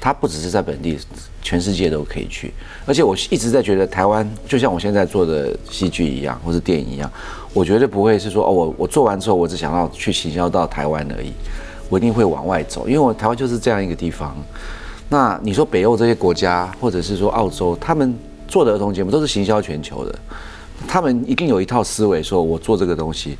[0.00, 0.98] 他不只是在本地，
[1.42, 2.52] 全世界都可以去。
[2.86, 7.08] 而且我一直在觉得台湾，就像我现在做的戏剧一样，或是电影一样，
[7.52, 11.32] 我绝对不会是说哦，我我做完之后，我只想要去行销到台湾而已，
[11.88, 14.36] 我一定会往外走，因为我台湾就是这样一个地方。
[15.08, 18.16] 那你说北欧这些国家，或者是说澳洲，他们
[18.50, 20.18] 做的儿童节目都是行销全球的，
[20.88, 23.38] 他们一定有一套思维，说我做这个东西，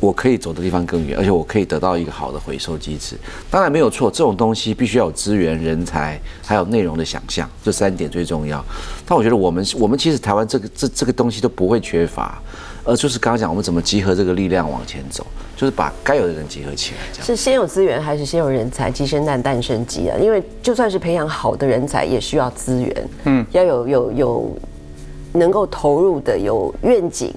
[0.00, 3.16] 我可以走的地方更远，而且我可以得到一个好的回收机制。
[3.50, 8.64] 当然没有错，这种东西必须要有资源、人才，还有内容的想象，这三点最重要。
[9.04, 12.40] 但我觉得我们我们其实台湾这个这这个东西都不会缺乏，
[12.84, 17.26] 而就是刚刚讲我们怎么集合这个力量往前走，就是把该有的人集合起来，这样。
[17.26, 18.90] 是先有资源还是先有人才？
[18.90, 20.16] 鸡生蛋，蛋生鸡啊！
[20.18, 23.08] 因为就算是培养好的人才，也需要资源。
[23.24, 24.56] 嗯，要有有有
[25.32, 27.32] 能够投入的、有愿景、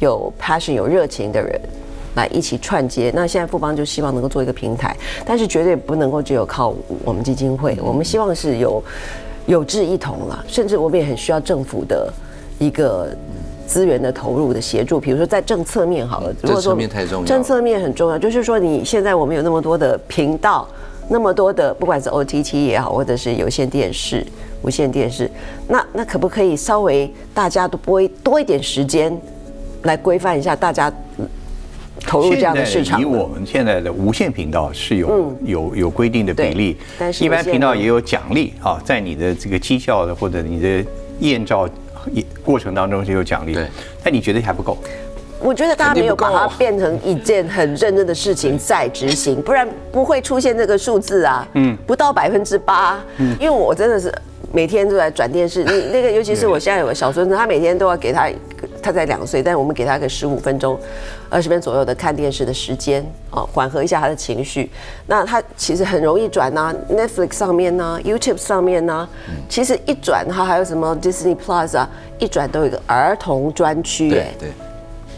[0.00, 1.60] 有 passion、有热情的人
[2.14, 3.12] 来一起串接。
[3.14, 7.76] 那现在富邦就希望能够做一个平台，但是绝对不能够只有靠我们基金会。
[7.82, 8.82] 我们希望是有
[9.44, 12.10] 有志一同了，甚至我们也很需要政府的
[12.58, 13.14] 一个。
[13.66, 20.66] 资源的投入的协助，比如说在政策面好了，如果说政策面太重要政策面很重要，就是说你现在我们有那么多的频道，
[21.08, 24.24] 那么多的不管是 OTT 也好，或者是有线电视、
[24.62, 25.30] 无线电视，
[25.68, 29.16] 那那可不可以稍微大家都拨多一点时间
[29.82, 31.26] 来规范一下大家嗯
[32.04, 33.06] 投入这样的市场呢？
[33.06, 40.84] 以我们现在的无线频道是有、有有规定的比例，但是一般频道也有奖励啊，在你的这个绩效的或者你的
[41.20, 41.72] 验照也
[42.44, 43.66] 过程当中就有奖励对，
[44.02, 44.76] 但你觉得还不够？
[45.38, 51.46] 我觉得大家没有把它变成一件很认真的事情在执行，不然不会出现这个数字啊。
[51.52, 52.98] 嗯，不到百分之八。
[53.18, 54.12] 嗯因为我真的是
[54.56, 58.26] 每天都在转电视，你 那个尤其是我现在有个小孙子，他每天都要给他，
[58.82, 60.80] 他才两岁，但我们给他个十五分钟、
[61.28, 64.70] 二十分左右的看电视的时间啊，缓和一下他的情绪。
[65.06, 69.06] 那他其实很容易转呐、n e t f l i x 上面呐、YouTube 上面呐、
[69.46, 71.86] 其实一转他还有什么 Disney Plus 啊，
[72.18, 74.32] 一转都有一个儿童专区哎。
[74.38, 74.52] 对对。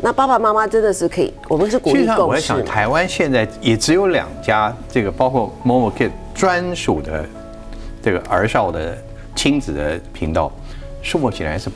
[0.02, 2.64] 那爸爸妈妈真的是可以，我们是鼓励实际上，我在想。
[2.64, 7.24] 台湾现在也只有两家这个包括 Momo Kid 专属的
[8.02, 8.98] 这个儿少的
[9.34, 10.52] 亲子的频道，
[11.02, 11.70] 数目显然是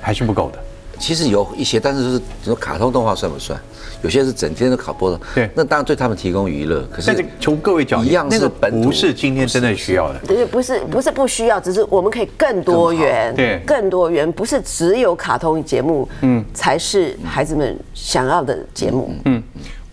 [0.00, 0.58] 还是不够的。
[0.96, 3.60] 其实有一些，但是就是你说卡通动画算不算？
[4.02, 6.86] 有些是整天都卡播的，对那当然对他们提供娱乐。
[6.92, 10.18] 可是但是从各位角度，一样那个是本土不是今天真的需要的。
[10.20, 19.12] 对，不是不是不需要，只是我们可以更多元，对更多元，不是只有卡通节目，嗯，才是孩子们想要的节目。
[19.24, 19.42] 嗯，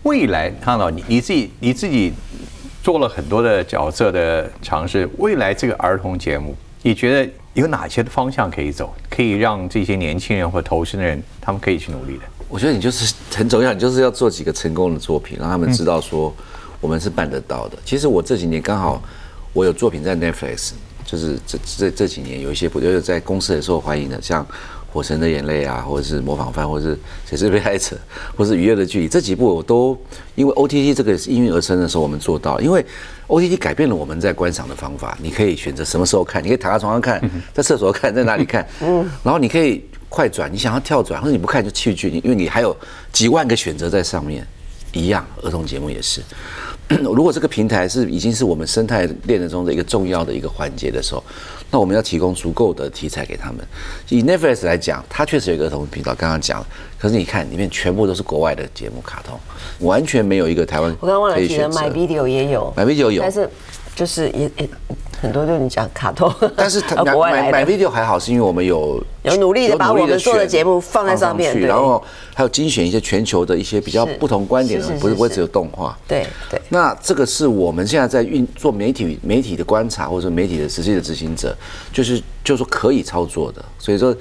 [0.04, 2.12] 未来看到你你自己你自己
[2.82, 12.22] 做了很多的角色的尝试，未来这个儿童节目，你觉得有哪些方向可以走，可以让这些年轻人或投身的人他们可以去努力的？
[12.48, 16.34] 我觉得你就是很重要，你就是要做几个成功的作品，让他们知道说
[16.80, 17.78] 我们是办得到的。
[17.84, 19.02] 其实我这几年刚好
[19.52, 20.72] 我有作品在 Netflix，
[21.06, 24.44] 就是这这这几年有一些不就是在公司很受欢迎的，像
[24.92, 27.96] 《火神的眼泪》啊，或者是《模仿犯》，或者是《谁是被害者》，
[28.36, 29.96] 或是《愉悦的距离》这几部，我都
[30.34, 32.60] 因为 OTT 这个应运而生的时候，我们做到。
[32.60, 32.84] 因为
[33.28, 37.20] OTT 改变了我们在观赏的方法，你可以选择什么时候看，你可以躺在床上看，
[37.54, 42.76] 在厕所看，在哪里看， 嗯，然后你可以快转，你想要跳转，或者你不看就弃剧，你因为你还有
[43.12, 44.46] 几万个选择在上面。
[44.94, 46.20] 一样，儿童节目也是。
[46.88, 51.24] 如果这个平台是已经是我们生态链中的一个重要的一个环节的时候，
[51.70, 53.66] 那我们要提供足够的题材给他们。
[54.10, 56.64] 以 Netflix 来讲，它确实有一个儿童频道，刚刚讲。
[56.98, 59.38] 可是你看，里面全部都是国外的节目，卡通，
[59.80, 60.90] 完全没有一个台湾。
[61.00, 63.48] 我刚刚忘了提了，My Video 也有，My Video 有，但是
[63.96, 64.68] 就是也也。
[65.22, 72.02] 很多就是你讲卡通，但是他 买买 video 还好，是因为我们有有努力的把我们做的节目放在上面，然后
[72.34, 75.96] 还有精选一些全球的一些比较不同观点的，不是不会只有动画。
[76.08, 76.60] 对对。
[76.70, 81.56] 那这个是我们现在在运做媒体媒体的观察，或者说媒体的实际的执行者，
[81.92, 83.64] 就是就是说可以操作的。
[83.78, 84.12] 所以说，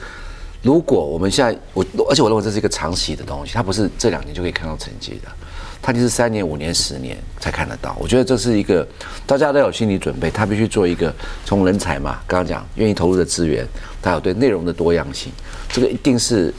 [0.62, 5.32] 如果我们现在我而且我认为这是一个长期的东西，它不是这两年就可以看到成绩的。
[5.82, 7.98] 他就是三年、五年、十年才看得到。
[8.00, 8.88] 我觉得这是一个
[9.26, 11.14] 大家都有心理准备，他必须做一个
[11.44, 13.66] 从人才嘛，刚刚讲愿意投入的资源，
[14.02, 15.32] 还有对内容的多样性，
[15.70, 16.54] 这个一定是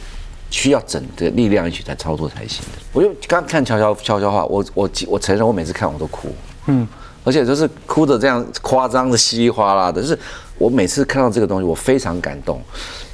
[0.51, 2.83] 需要整个力量一起在操作才行的。
[2.93, 6.35] 我就刚看悄悄悄悄话，我我我承认我每次看我都哭，
[6.67, 6.87] 嗯，
[7.23, 10.19] 而且就是哭的这样夸张的稀里哗啦的，就是
[10.59, 12.61] 我每次看到这个东西，我非常感动。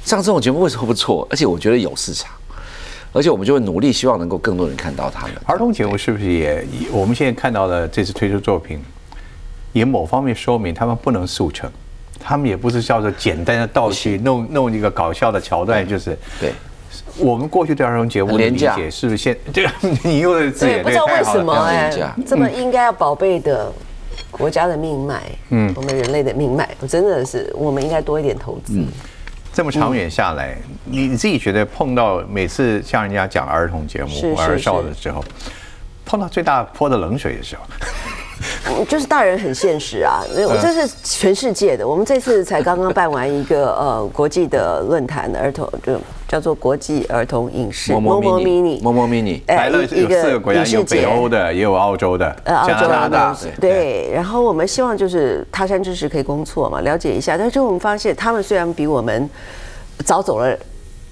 [0.03, 1.27] 像这种节目为什么不错？
[1.29, 2.31] 而且我觉得有市场。
[3.11, 5.35] 而且我们就会努力，希望能够更多人看到他们。
[5.45, 6.63] 儿童节目是不是也？
[6.91, 8.79] 我们现在看到的这次推出作品，
[9.73, 11.69] 也某方面说明他们不能速成，
[12.19, 16.53] 他们也不是叫做简单的道具，弄弄一个搞笑的桥段，就是对。
[17.17, 19.69] 我们过去对儿童节目的理解是不是现 这个
[20.03, 21.91] 你用的字眼不知道为什么哎，
[22.25, 23.71] 这么应该要宝贝的
[24.31, 28.81] 国家的命脉，嗯，我们人类的命脉，我真的是我们应该多一点投资。
[29.53, 35.23] 这么长远下来，你你自己觉得碰到每次像人家讲儿童节目、儿少的时候，
[36.05, 37.63] 碰到最大泼的冷水的时候，
[38.87, 40.23] 就是大人很现实啊！
[40.47, 41.87] 我这是全世界的。
[41.87, 47.93] 我们这次才刚刚办完一个呃国际的论坛，儿童就叫做国际儿童影视。
[47.93, 53.35] 某某 mini，某某 mini，来了有四个国家，有北欧的，也有澳洲的，加拿大。
[53.59, 57.37] 对，然后我们希望就是他山之石可以攻错嘛，了解一下。
[57.37, 59.29] 但是我们发现，他们虽然比我们
[60.05, 60.57] 早走了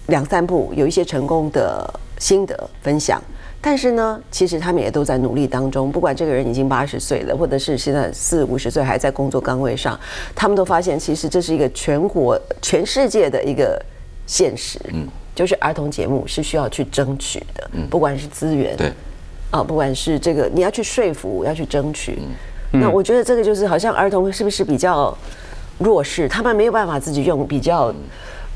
[0.07, 3.21] 两三步，有一些成功的心得分享，
[3.67, 5.91] 但是呢，其实他们也都在努力当中。
[5.91, 9.99] 不管这个人已经八十岁了，或者是现在四五十岁还在工作岗位上，
[10.33, 13.77] 他们都发现，其实这是一个全国、全世界的一个
[14.25, 14.79] 现实。
[14.93, 18.93] 嗯，就是儿童节目是需要去争取的，嗯，不管是资源，对，
[19.51, 22.19] 啊，不管是这个你要去说服，要去争取。
[22.71, 25.13] 那我觉得这个就是好像儿童是不是比较
[25.77, 26.25] 弱势？
[26.29, 27.93] 他们没有办法自己用比较。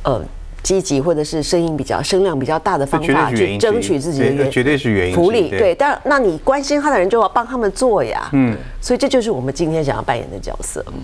[0.03, 0.19] 呃，
[0.63, 5.49] 积极或者是声音比较声量比较大的方法去争取自己的原绝对是原因福利。
[5.49, 11.01] 对，但那你关心他的人就要帮他们做呀，嗯，所以这就是我们今天想要扮演的角色，嗯，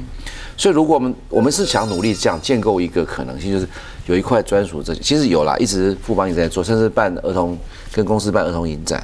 [0.56, 3.68] 所以如果我们我们是想努力这样建构一个可能性，就是
[4.06, 7.58] 有一块专属这其实有啦，一直富邦也在做，甚至办儿童
[7.92, 9.04] 跟公司办儿童影展，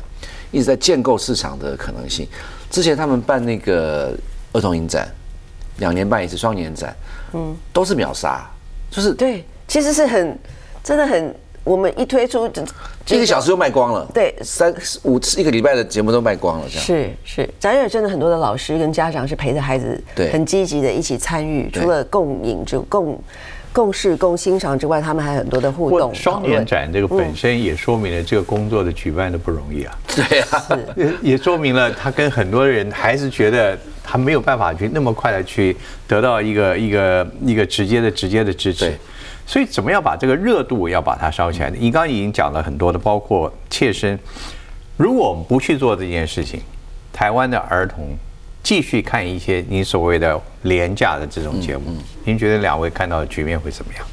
[0.52, 2.28] 一直在建构市场的可能性。
[2.70, 4.16] 之前他们办那个
[4.54, 5.12] 儿童影展，
[5.78, 6.96] 两年办一次双年展，
[7.34, 8.48] 嗯，都是秒杀，
[8.92, 9.44] 就是对。
[9.68, 10.38] 其实是很，
[10.84, 12.46] 真的很，我们一推出，
[13.08, 14.08] 一个小时就卖光了。
[14.14, 14.74] 对，三
[15.04, 16.86] 五次一个礼拜的节目都卖光了，这样。
[16.86, 21.70] 是是，咱也真的很多的老师跟家长是陪着孩子，对，很积极的一起参与。
[21.72, 23.20] 除了共赢就共
[23.72, 26.14] 共事共欣赏之外，他们还有很多的互动。
[26.14, 29.98] 双年展这个本身也说明了这个工作的举办的不容易啊。
[30.08, 35.76] 对啊，也也说明了他跟很多人还是觉得他没有办法去那么快的去
[36.08, 38.94] 得到一个一个一个直接的直接的支持。
[39.46, 41.70] 所以，怎么样把这个热度要把它烧起来？
[41.70, 44.18] 你刚刚已经讲了很多的，包括切身。
[44.96, 46.62] 如果我们不去做这件事情，
[47.12, 48.16] 台湾的儿童
[48.64, 51.84] 继续看一些你所谓的廉价的这种节目，
[52.24, 54.06] 您觉得两位看到的局面会怎么样？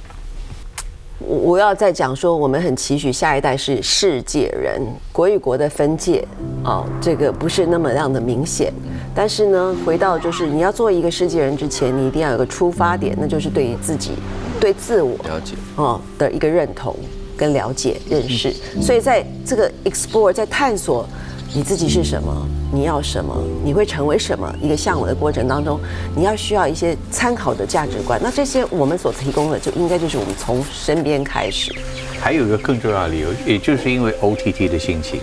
[1.21, 4.81] 我我要再讲说，我们很期许下一代是世界人，
[5.12, 6.27] 国与国的分界
[6.64, 8.73] 哦，这个不是那么样的明显。
[9.14, 14.12] 但是呢，回到就是你要做一个世界人之前，你一定要有个出发点，那就是对于自己。
[14.61, 16.94] 对自我了解哦的一个认同
[17.37, 21.09] 跟了解认识，所以在这个 explore 在探索
[21.55, 23.34] 你自己是什么，你要什么，
[23.64, 25.80] 你会成为什么一个向往的过程当中，
[26.14, 28.20] 你要需要一些参考的价值观。
[28.22, 31.74] 那这些我们所提供的，就应该就是我们从身边开始。
[32.20, 35.20] 还有一个更重要的理由，也就是因为 OTT 的兴起，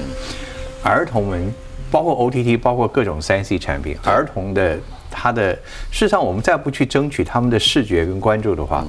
[0.83, 1.53] 儿童们
[1.91, 4.77] 包括 OTT，包括各种三 C 产品，儿童的
[5.11, 5.53] 他的
[5.91, 8.83] 事实上，我们再不去争取他们的视觉跟关注的话，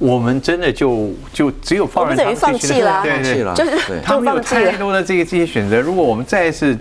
[0.00, 3.02] 我们真的就就只有放任他们我们等于 放弃了。
[3.04, 3.54] 对对放弃了。
[3.54, 4.00] 就是对。
[4.02, 4.40] 他们有。
[4.40, 6.76] 太多的这个这些选择，如果我们再一次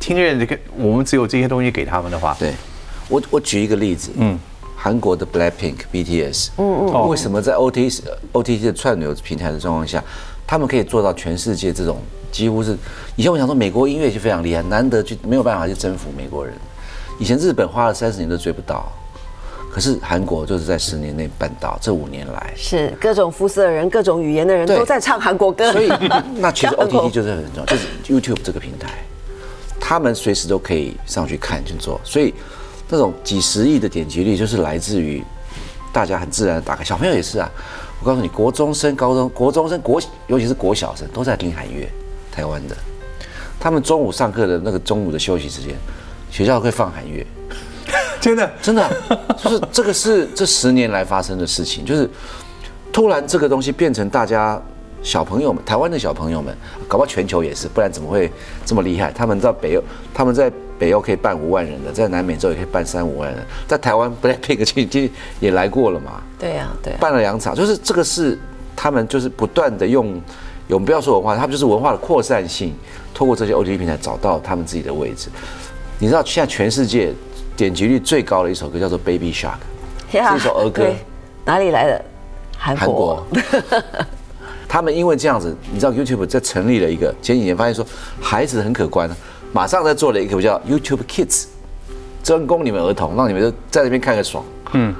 [0.00, 2.54] 听任这个，我们只有这些东西给他们的话，对，
[3.08, 4.38] 我我举一个例子，嗯，
[4.76, 8.00] 韩国的 Blackpink BTS，嗯嗯，为什么在 OT
[8.32, 10.02] OTT 的串流平台的状况下，
[10.46, 11.98] 他们可以做到全世界这种
[12.30, 12.76] 几乎是，
[13.16, 16.54] 以前我想说美国音乐就非常厉害，难得就没有办法去征服美国人，
[17.18, 18.90] 以前日本花了三十年都追不到，
[19.72, 22.52] 可是韩国就是在十年内办到，这五年来。
[22.54, 25.90] 是各种肤色的人、各种语言的人都在唱韩国歌，所以
[26.36, 28.90] 那其实 OTT 就是很重要，就是 YouTube 这个平台，
[29.80, 32.34] 他们随时都可以上去看去做，所以
[32.90, 35.24] 那种几十亿的点击率就是来自于
[35.90, 37.50] 大家很自然的打开，小朋友也是啊。
[37.98, 41.88] 我告诉你，国中生、高中、国中生、国尤其是国小生都在听韩乐，
[42.30, 42.76] 台湾的，
[43.58, 45.74] 他们中午上课的那个中午的休息时间，
[46.28, 47.24] 学校会放韩乐，
[48.22, 48.90] 真的真的啊、
[49.36, 52.08] 就是这个是这十年来发生的事情，就是
[52.92, 54.62] 突然这个东西变成大家
[55.02, 56.56] 小朋友们，台湾的小朋友们，
[56.86, 58.30] 搞不好全球也是，不然怎么会
[58.64, 59.10] 这么厉害？
[59.10, 59.82] 他们在北欧，
[60.14, 60.48] 他们在
[60.78, 65.10] 北欧可以办五万人的，在南美洲也可以办三五万人，在台湾 Blackpink 其实
[65.40, 66.98] 也来过了嘛，对呀、对、啊。
[67.00, 68.38] 办了两场，就是这个是
[68.76, 70.22] 他们就是不断的用，
[70.68, 72.72] 我们不要说文化，他们就是文化的扩散性，
[73.12, 75.28] 透过这些 OTT 平台找到他们自己的位置。
[75.98, 77.12] 你知道现在全世界
[77.62, 79.54] 点击率最高的一首歌叫做《Baby Shark》，
[80.18, 80.84] 呀是一首儿歌
[81.44, 82.04] 哪里来的？
[82.58, 83.24] 韩韩国。
[84.68, 87.86] 他们因为这样子，你知道 YouTube 在成立了一个，前几年发现说
[88.20, 89.08] 孩子很可观，
[89.52, 91.44] 马上在做了一个叫 YouTube Kids，
[92.24, 94.44] 专攻你们儿童，让你们就在那边看个爽。
[94.72, 94.92] 嗯，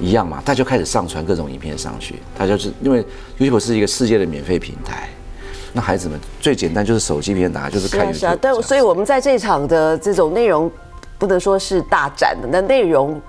[0.00, 3.04] 一样嘛，他就开始上传各种影片上去，他就是因为
[3.36, 5.08] YouTube 是一个世界的免费平台，
[5.72, 10.70] 那孩子们最简单就是手机平台打开就是看是啊 YouTube 是啊，但所以我们在这场的这种内容，
[11.20, 13.20] 不能说是大展的，那内容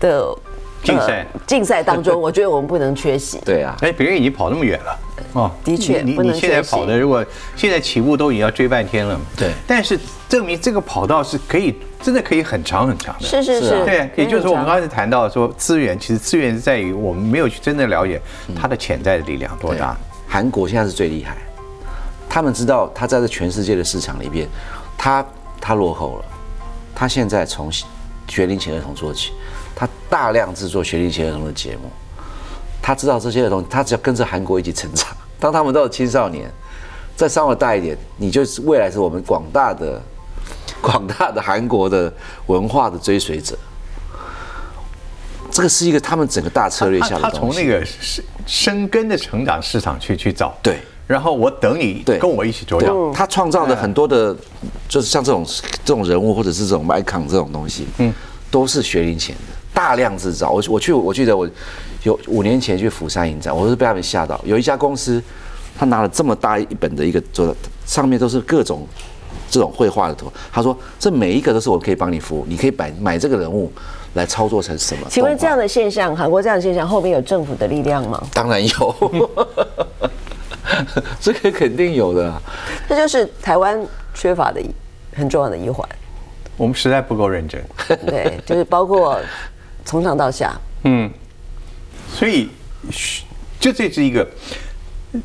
[0.00, 0.34] 的
[0.82, 1.26] 竞赛。
[1.34, 3.38] 呃竞赛当中， 我觉得我们不能缺席。
[3.44, 4.98] 对啊，哎，别人已经跑那么远了，
[5.34, 7.22] 哦，的确不能你你你现在跑的，如果
[7.56, 9.50] 现在起步都已经要追半天了，对。
[9.66, 18.20] 但是证明这个跑道是可以，真的可以很长很长的，是是是对，也就是说我们刚刚才谈到说资源，其实资源是在于我们没有去真正了解
[18.58, 19.96] 它的潜在的力量多大。
[20.28, 21.36] 韩国现在是最厉害，
[22.28, 24.48] 他们知道他在这全世界的市场里边，
[24.96, 25.24] 他
[25.60, 26.24] 他落后了，
[26.94, 27.70] 他现在从
[28.28, 29.32] 学龄前儿童做起，
[29.74, 31.90] 他大量制作学龄前儿童的节目，
[32.80, 36.50] 他知道这些儿童，他只要跟着韩国一起成长，当他们到了青少年，
[37.16, 40.00] 再稍微大一点，你就是未来是我们广大的
[40.80, 42.12] 广大的韩国的
[42.46, 43.56] 文化的追随者。
[45.50, 47.30] 这个是一个他们整个大策略下的东西。
[47.30, 50.80] 他从那个生生根的成长市场去去找，对，
[51.12, 53.12] 然后我等你对跟我一起茁对壮。
[53.12, 54.34] 他创造的很多的，
[54.88, 55.44] 就是像这种
[55.84, 58.10] 这种人物或者是这种 icon 这种东西，嗯，
[58.50, 60.50] 都是学龄前的，大量制造。
[60.50, 61.46] 我我去我记得我
[62.04, 65.22] 有五年前去釜山影展，我是被他们吓到，有一家公司，
[65.78, 67.54] 他拿了这么大一本的一个做的，
[67.84, 68.86] 上面都是各种
[69.50, 73.70] 这种绘画的图，他说这每一个都是我可以帮你服务，你可以买买这个人物
[74.14, 75.06] 来操作成什么？
[75.10, 78.22] 请问这样的现象，韩国这样的现象后面有政府的力量吗？
[78.32, 78.94] 当然有，
[81.20, 82.28] 这个肯定有的。
[82.30, 82.40] 啊。
[82.88, 83.80] 这就是台湾
[84.14, 84.70] 缺乏的一
[85.14, 85.88] 很重要的一环。
[86.56, 87.62] 我们实在不够认真，
[88.06, 89.18] 对，就是包括
[89.84, 90.54] 从上到下，
[90.84, 91.10] 嗯。
[92.14, 92.50] 所以
[93.58, 94.26] 就这这是一个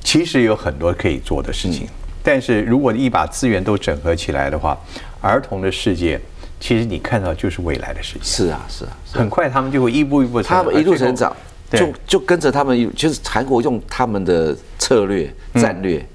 [0.04, 1.90] 其实有很多可以做的事情，嗯。
[2.24, 4.78] 但是如果一把资源都整合起来的话，
[5.22, 6.20] 儿童的世界
[6.60, 16.06] 其实你看到就是未来的事情，是啊，是啊，很快他们就会一步一步成他们一路成长，对就就跟着他们一，就是韩国用他们的策略战略，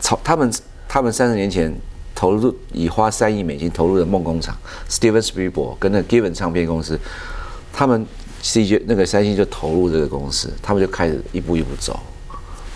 [0.00, 0.50] 朝他们
[0.88, 1.74] 他们三十年前
[2.14, 4.56] 投入以花三亿美金投入的梦工厂
[4.88, 6.98] ，Steven Spielberg 跟那个 Given 唱片公司，
[7.72, 8.06] 他们
[8.42, 11.98] CJ 那个三星就投入这个公司，他们就开始一步一步走。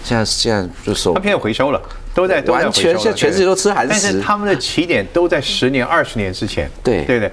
[0.05, 1.83] 现在现在就收他，现在回收了，
[2.15, 7.33] 都在都在完全现在全世界都吃韩食但是他们的起点都在十年、二十年之前，对对不对？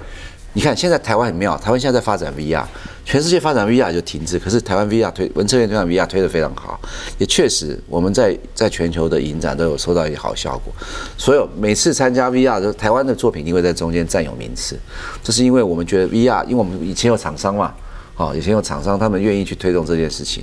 [0.56, 2.64] 你看现在台湾很妙，台湾现在在发展 VR，
[3.04, 6.80] 全世界发展 VR 就停滞，可是台湾 VR 推文策院推广 VR 推得非常好，
[7.18, 10.72] 也确实我们在在全球的影展都有收到一些好效果。
[11.18, 14.78] 所有每次参加 VR 的台湾的作品一定会在中间占有名次，
[15.22, 17.74] 这是因为我们觉得 VR，因为我们以前有厂商嘛，
[18.16, 20.42] 哦，以前有厂商他们愿意去推动这件事情。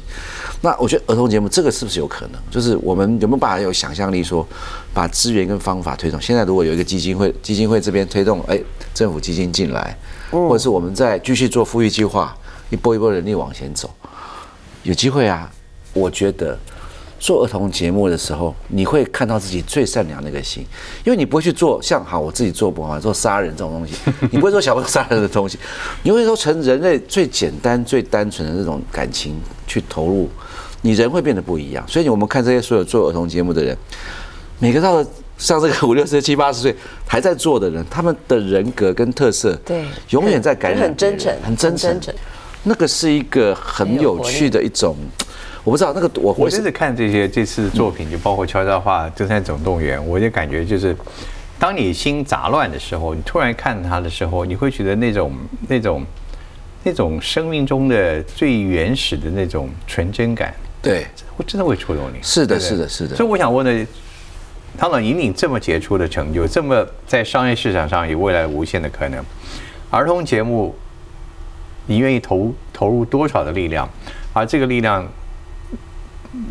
[0.61, 2.39] 那我觉得儿童节目这个是不是有可能？
[2.51, 4.47] 就是我们有没有办法有想象力说，
[4.93, 6.21] 把资源跟方法推动？
[6.21, 8.61] 现在如果有一个基金会，基金会这边推动，哎，
[8.93, 9.97] 政府基金进来，
[10.30, 12.36] 或者是我们再继续做富裕计划，
[12.69, 13.89] 一波一波人力往前走，
[14.84, 15.51] 有机会啊。
[15.93, 16.57] 我觉得
[17.24, 20.65] 做儿童节目的时候，你会看到自己最善良的一个心，
[21.05, 23.93] 因为你不会去做像好我自己做不好做杀人这种东西，
[24.30, 25.57] 你不会做小朋友杀人的东西，
[26.01, 30.30] 你会说成人类最简单、最单纯的这种感情去投入，
[30.82, 31.82] 你人会变得不一样。
[31.88, 33.78] 所以我们看这些所有做儿童节目的人，
[34.59, 35.07] 每个到了
[35.38, 36.76] 像这个五六十、七八十岁
[37.07, 41.97] 还在做的人，他们的人格跟特色，对永远在感染很真诚很真诚。
[42.65, 44.95] 那个是一个很有趣的一种，
[45.64, 50.95] 我不知道那个我我真的看这些这次的作品，就包括悄悄话、登山总动员，我就感觉就是，
[51.57, 55.32] 当你心杂乱的时候，你突然看它的时候，你会觉得那种
[55.70, 56.05] 那种
[56.84, 61.07] 那种生命中的最原始的那种纯真感，对，
[61.38, 62.22] 我真的会触动你。
[62.22, 63.88] 是的是的是的所以我想问的，
[64.78, 69.24] 唐总引领这么杰出的成就，这么在商业市场上有未来无限的可能，
[69.89, 70.76] 儿童节目，
[71.86, 73.88] 你愿意投投入多少的力量？
[74.34, 75.07] 而这个力量，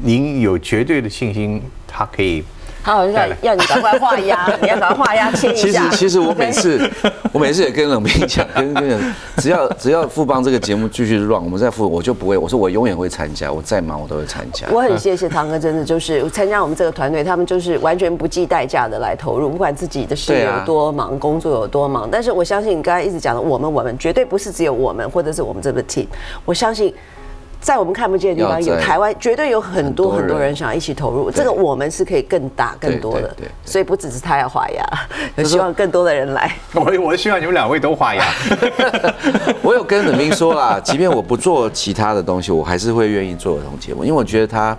[0.02, 2.42] 您有绝对的信心，他可以。
[2.84, 5.96] 他好像要要你赶快画押，你要赶快画押签一下其实。
[5.98, 6.90] 其实我每次
[7.30, 14.66] 我每次也跟冷冰讲，跟跟人，只要只要富邦这个节目继续 run，我们在富我就不会，我说我永远会参加，我再忙我都会参加。
[14.72, 22.08] 我很谢谢堂哥，真的就是参加我们这个团队，他们就是完全不计代价的来投入，不管自己的事有多忙，工作有多忙。
[22.10, 26.08] 但是我相信你刚才一直讲的，我们我们绝对不是只有我们，或者是我们这个 team。
[26.44, 26.92] 我相信。
[27.62, 33.34] 在我们看不见的地方，有台湾绝对有很多很多人想要一起投入，这个我们是可以更大更多的
[33.64, 34.84] 所以不只是他要画牙，
[35.36, 36.50] 有 希望更多的人来。
[36.74, 38.24] 我 我希望你们两位都画牙。
[39.62, 44.76] 我有跟冷冰说啦，即便我不做其他的东西，我还是会愿意做儿童节目，因为我觉得他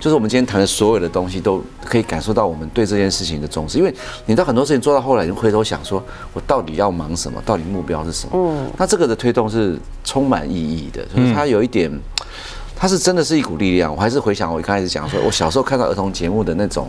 [0.00, 3.78] 就是我们今天谈的所有的东西，都可以感受到我们对这件事情的重视。
[3.78, 3.94] 因为
[4.26, 7.42] 你到很多事情做到后来，你回头想说，我到底要忙什么？
[7.44, 8.32] 到底目标是什么？
[8.34, 11.90] 嗯，那这个的推动是充满意义的，就是它有一点。
[12.80, 13.92] 它是真的是一股力量。
[13.92, 16.88] 我还是回想我一开始讲说，我小时候看到儿童节目的那种，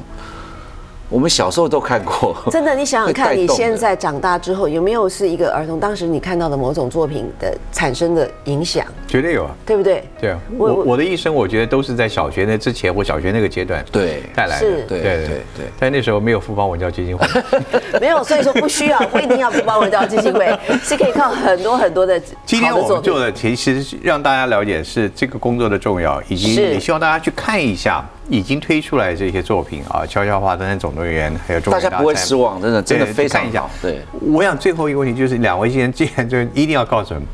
[1.09, 2.35] 我们小时候都看过。
[2.51, 9.51] 真的，你想想看，你现在长大之后，有没有是一个儿童当时你看到的某种作品的产生的影响，绝对有啊。
[9.65, 10.03] 对不对？
[10.21, 14.65] 对啊，我我我的一生，我觉得都是在小学那之前，或小学那个阶段对带来的。
[14.65, 17.27] 是对对对对但那时候没有富邦文教基金会，
[17.99, 23.19] 没有，所以说不需要，不一定要不帮文教基金会， 是可以靠很多很多的今天好的作品我们做。
[23.19, 33.69] 的其实是让大家了解是这个工作的重要，以及是也希望大家去看一下已经推出来的这些作品啊，《悄悄话》《登山总动员》还有《中大家不会失望，真的真的非常好。
[33.81, 37.27] 对，我想最后一个问题就是，两位先生既然就一定要告诉我们，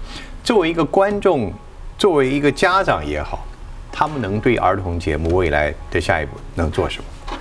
[0.44, 1.52] 作为一个观众，
[1.98, 3.46] 作为一个家长也好，
[3.92, 7.38] 他们能对儿童节目未来的下一步能做什么？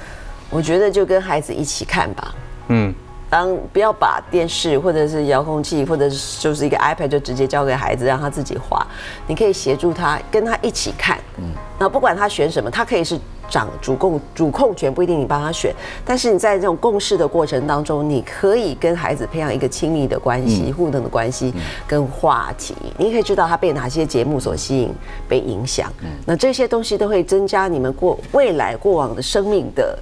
[0.50, 2.34] 我觉得就跟孩子一起看吧。
[2.68, 2.94] 嗯，
[3.34, 8.86] 当不要把电视或者是遥控器或者是就是一个 iPad 就直接交给孩子让他自己画，
[9.26, 13.18] 你可以协助他跟他一起看，嗯，那不管他选什么，他可以是
[13.50, 15.74] 掌主控主控权不一定你帮他选，
[16.04, 21.52] 但是你在这种共事的过程当中，你可以跟孩子培养一个亲密的关系、互动的关系
[21.88, 24.94] 跟话题，你可以知道他被哪些节目所吸引、
[25.28, 25.92] 被影响，
[26.24, 29.98] 那这些东西都会增加你们过未来过往的生命的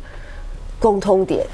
[0.78, 1.46] 共通点。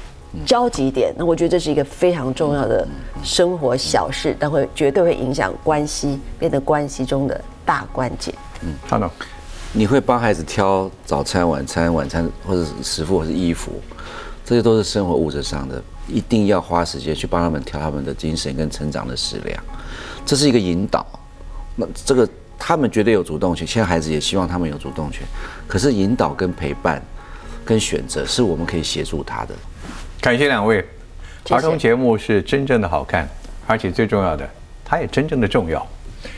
[0.45, 2.87] 交集点，那我觉得这是一个非常重要的
[3.23, 8.33] 生活小事，但会绝对会影响关系，变得关系中的大关键。
[8.87, 9.09] 好的，
[9.73, 13.71] 你会帮孩子挑早餐、晚餐、晚餐或者是食服或是衣服，
[14.45, 19.63] 这些都是生活物质上的，一定要花时间去帮他们挑他们的精神跟成长的食粮，
[20.25, 21.05] 这是一个引导。
[21.75, 22.27] 那这个
[22.57, 25.23] 他们绝对有主动权，现在孩子也希望他们有主动权，
[25.67, 27.01] 可是引导跟陪伴
[27.65, 29.55] 跟选择是我们可以协助他的。
[30.21, 30.83] 感谢两位。
[31.45, 33.27] 谢儿童节目是真正的好看，
[33.65, 34.47] 而且最重要的，
[34.85, 35.85] 它也真正的重要。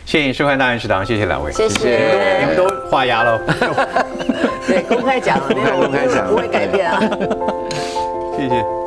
[0.05, 3.39] 谢谢你收看《大人食堂》，谢谢两位，谢谢你们都画押了，
[4.67, 6.99] 对，公开讲了，没 有公开讲不会改变啊。
[8.37, 8.80] 谢谢。